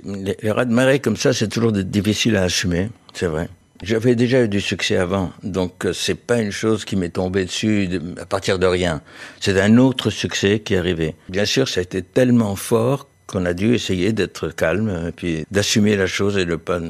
Les, 0.05 0.37
les 0.43 0.51
rats 0.51 0.65
de 0.65 0.73
marée 0.73 1.01
comme 1.01 1.17
ça, 1.17 1.33
c'est 1.33 1.49
toujours 1.49 1.73
difficile 1.73 2.37
à 2.37 2.45
assumer, 2.45 2.89
c'est 3.13 3.27
vrai. 3.27 3.49
J'avais 3.83 4.15
déjà 4.15 4.43
eu 4.43 4.49
du 4.49 4.63
succès 4.63 4.97
avant, 4.97 5.33
donc 5.43 5.87
c'est 5.93 6.15
pas 6.15 6.41
une 6.41 6.51
chose 6.51 6.87
qui 6.87 6.97
m'est 6.97 7.11
tombée 7.11 7.45
dessus 7.45 7.87
de- 7.89 8.01
à 8.19 8.25
partir 8.25 8.59
de 8.59 8.65
rien. 8.65 9.03
C'est 9.39 9.61
un 9.61 9.77
autre 9.77 10.09
succès 10.09 10.61
qui 10.61 10.73
est 10.73 10.79
arrivé. 10.79 11.15
Bien 11.29 11.45
sûr, 11.45 11.69
ça 11.69 11.81
a 11.81 11.83
été 11.83 12.01
tellement 12.01 12.57
fort 12.57 13.07
qu'on 13.27 13.45
a 13.45 13.55
dû 13.55 13.75
essayer 13.75 14.13
d'être 14.13 14.49
calme 14.49 15.09
et 15.09 15.13
puis 15.13 15.45
d'assumer 15.51 15.97
la 15.97 16.07
chose 16.07 16.37
et 16.37 16.45
de 16.45 16.57
pas 16.57 16.81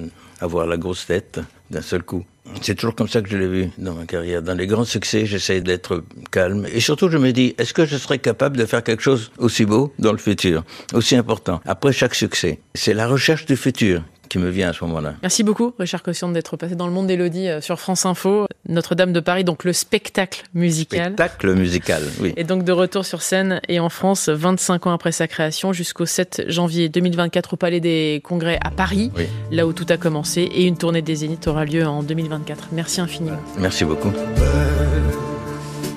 avoir 0.40 0.66
la 0.66 0.76
grosse 0.76 1.06
tête 1.06 1.40
d'un 1.70 1.82
seul 1.82 2.02
coup. 2.02 2.24
C'est 2.62 2.74
toujours 2.76 2.94
comme 2.94 3.08
ça 3.08 3.22
que 3.22 3.28
je 3.28 3.36
l'ai 3.36 3.48
vu 3.48 3.70
dans 3.76 3.94
ma 3.94 4.04
carrière. 4.06 4.40
Dans 4.40 4.54
les 4.54 4.66
grands 4.66 4.84
succès, 4.84 5.26
j'essaie 5.26 5.60
d'être 5.60 6.04
calme. 6.30 6.66
Et 6.72 6.80
surtout, 6.80 7.10
je 7.10 7.18
me 7.18 7.32
dis, 7.32 7.54
est-ce 7.58 7.74
que 7.74 7.84
je 7.84 7.96
serais 7.96 8.18
capable 8.18 8.56
de 8.56 8.64
faire 8.64 8.84
quelque 8.84 9.02
chose 9.02 9.32
aussi 9.38 9.64
beau 9.64 9.92
dans 9.98 10.12
le 10.12 10.18
futur, 10.18 10.64
aussi 10.94 11.16
important, 11.16 11.60
après 11.64 11.92
chaque 11.92 12.14
succès? 12.14 12.60
C'est 12.74 12.94
la 12.94 13.08
recherche 13.08 13.46
du 13.46 13.56
futur 13.56 14.02
qui 14.28 14.38
me 14.38 14.48
vient 14.50 14.70
à 14.70 14.72
ce 14.72 14.84
moment-là. 14.84 15.14
Merci 15.22 15.42
beaucoup, 15.44 15.74
Richard 15.78 16.02
Cossian, 16.02 16.28
d'être 16.28 16.56
passé 16.56 16.74
dans 16.74 16.86
le 16.86 16.92
monde 16.92 17.06
d'Elodie 17.06 17.48
euh, 17.48 17.60
sur 17.60 17.78
France 17.80 18.06
Info. 18.06 18.46
Notre-Dame 18.68 19.12
de 19.12 19.20
Paris, 19.20 19.44
donc 19.44 19.64
le 19.64 19.72
spectacle 19.72 20.42
musical. 20.54 21.12
Spectacle 21.12 21.54
musical, 21.54 22.02
oui. 22.20 22.32
Et 22.36 22.44
donc 22.44 22.64
de 22.64 22.72
retour 22.72 23.04
sur 23.04 23.22
scène 23.22 23.60
et 23.68 23.78
en 23.80 23.88
France, 23.88 24.28
25 24.28 24.86
ans 24.88 24.92
après 24.92 25.12
sa 25.12 25.28
création, 25.28 25.72
jusqu'au 25.72 26.06
7 26.06 26.44
janvier 26.48 26.88
2024 26.88 27.54
au 27.54 27.56
Palais 27.56 27.80
des 27.80 28.20
Congrès 28.24 28.58
à 28.62 28.70
Paris, 28.70 29.12
Oui. 29.16 29.26
là 29.50 29.66
où 29.66 29.72
tout 29.72 29.86
a 29.88 29.96
commencé. 29.96 30.42
Et 30.42 30.64
une 30.64 30.76
tournée 30.76 31.02
des 31.02 31.14
Zéniths 31.16 31.46
aura 31.46 31.64
lieu 31.64 31.86
en 31.86 32.02
2024. 32.02 32.68
Merci 32.72 33.00
infiniment. 33.00 33.38
Merci 33.58 33.84
beaucoup. 33.84 34.12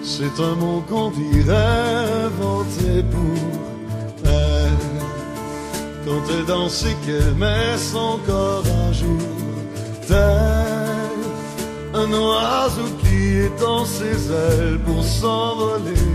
C'est 0.03 0.41
un 0.41 0.55
mot 0.55 0.83
qu'on 0.87 1.07
inventé 1.09 3.03
pour. 3.11 3.68
Quand 6.09 6.23
elle 6.33 6.45
danse 6.45 6.87
qu'elle 7.05 7.35
met 7.35 7.77
son 7.77 8.17
corps 8.25 8.63
à 8.65 8.91
jour, 8.91 9.29
tel 10.07 11.19
un 11.93 12.11
oiseau 12.11 12.89
qui 12.99 13.41
étend 13.45 13.85
ses 13.85 14.31
ailes 14.31 14.79
pour 14.87 15.03
s'envoler. 15.03 16.07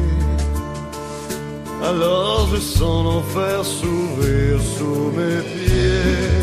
Alors 1.81 2.49
je 2.53 2.61
sens 2.61 3.05
l'enfer 3.05 3.65
s'ouvrir 3.65 4.59
sous 4.77 5.13
mes 5.17 5.41
pieds. 5.55 6.43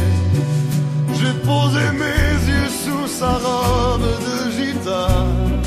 J'ai 1.19 1.35
posé 1.45 1.83
mes 2.03 2.33
yeux 2.51 2.71
sous 2.83 3.07
sa 3.19 3.31
robe 3.33 4.07
de 4.27 4.37
gitane. 4.55 5.61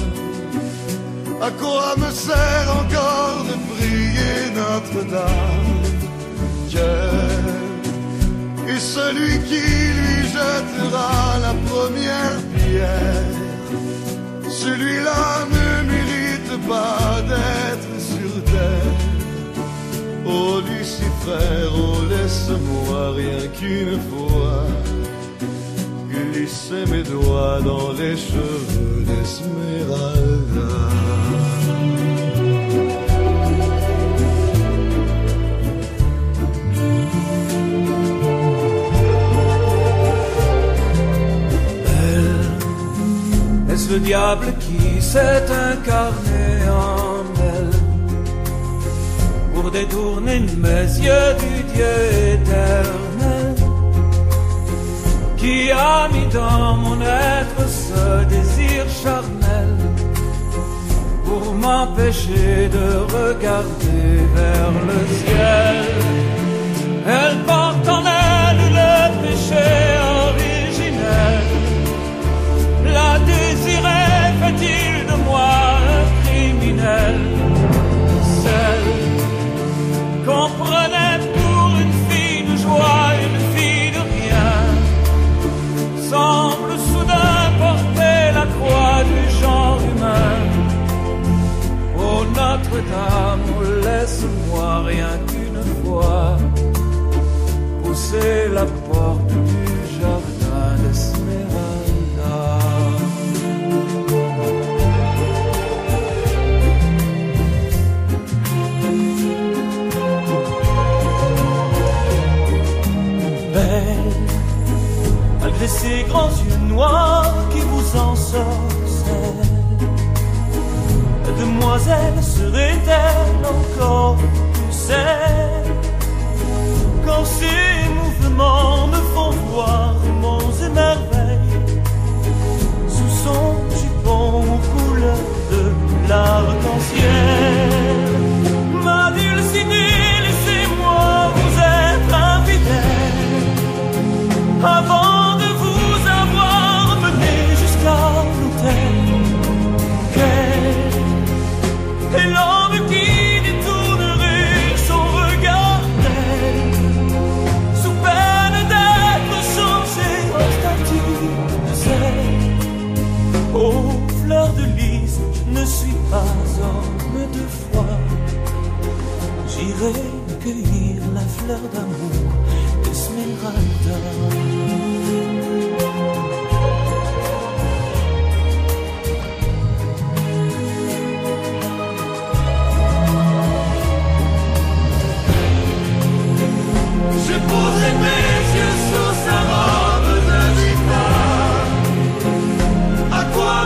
À 1.42 1.50
quoi 1.50 1.94
me 1.98 2.10
sert 2.10 2.66
encore 2.80 3.44
de 3.44 3.56
prier 3.74 4.38
Notre-Dame? 4.56 5.74
Est 8.68 8.80
celui 8.80 9.38
qui 9.48 9.64
lui 9.98 10.16
jettera 10.34 11.38
la 11.46 11.54
première 11.70 12.38
pierre. 12.54 13.24
Celui-là 14.48 15.46
ne 15.56 15.66
mérite 15.92 16.66
pas 16.66 17.20
d'être 17.28 17.94
sur 18.00 18.32
terre. 18.44 18.96
Oh 20.26 20.60
Lucifer, 20.66 21.68
oh 21.76 22.04
laisse-moi 22.08 23.12
rien 23.12 23.48
qu'une 23.58 24.00
fois 24.10 24.64
glisser 26.08 26.84
mes 26.90 27.02
doigts 27.02 27.60
dans 27.60 27.92
les 27.92 28.16
cheveux 28.16 29.04
d'Esmeralda. 29.06 30.74
Est-ce 43.84 43.92
le 43.92 43.98
diable 43.98 44.46
qui 44.60 45.02
s'est 45.02 45.44
incarné 45.44 46.70
en 46.70 47.22
elle 47.38 47.70
pour 49.52 49.70
détourner 49.70 50.40
mes 50.56 50.86
yeux 51.06 51.30
du 51.44 51.62
Dieu 51.74 51.94
éternel 52.32 53.54
qui 55.36 55.70
a 55.70 56.08
mis 56.08 56.26
dans 56.32 56.76
mon 56.76 56.98
être 57.02 57.68
ce 57.68 58.24
désir 58.24 58.86
charnel 59.02 59.76
pour 61.26 61.52
m'empêcher 61.52 62.70
de 62.72 62.86
regarder 63.18 64.08
vers 64.34 64.76
le 64.88 65.00
ciel? 65.18 65.84
Elle 67.06 67.36
porte 67.44 67.86
en 67.86 68.02
elle 68.02 68.64
le 68.80 69.26
péché 69.26 70.13
laisse-moi 93.84 94.82
rien 94.84 95.18
qu'une 95.28 95.84
fois. 95.84 96.36
Pousser 97.82 98.48
la 98.52 98.66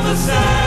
quoi 0.08 0.26
me 0.26 0.57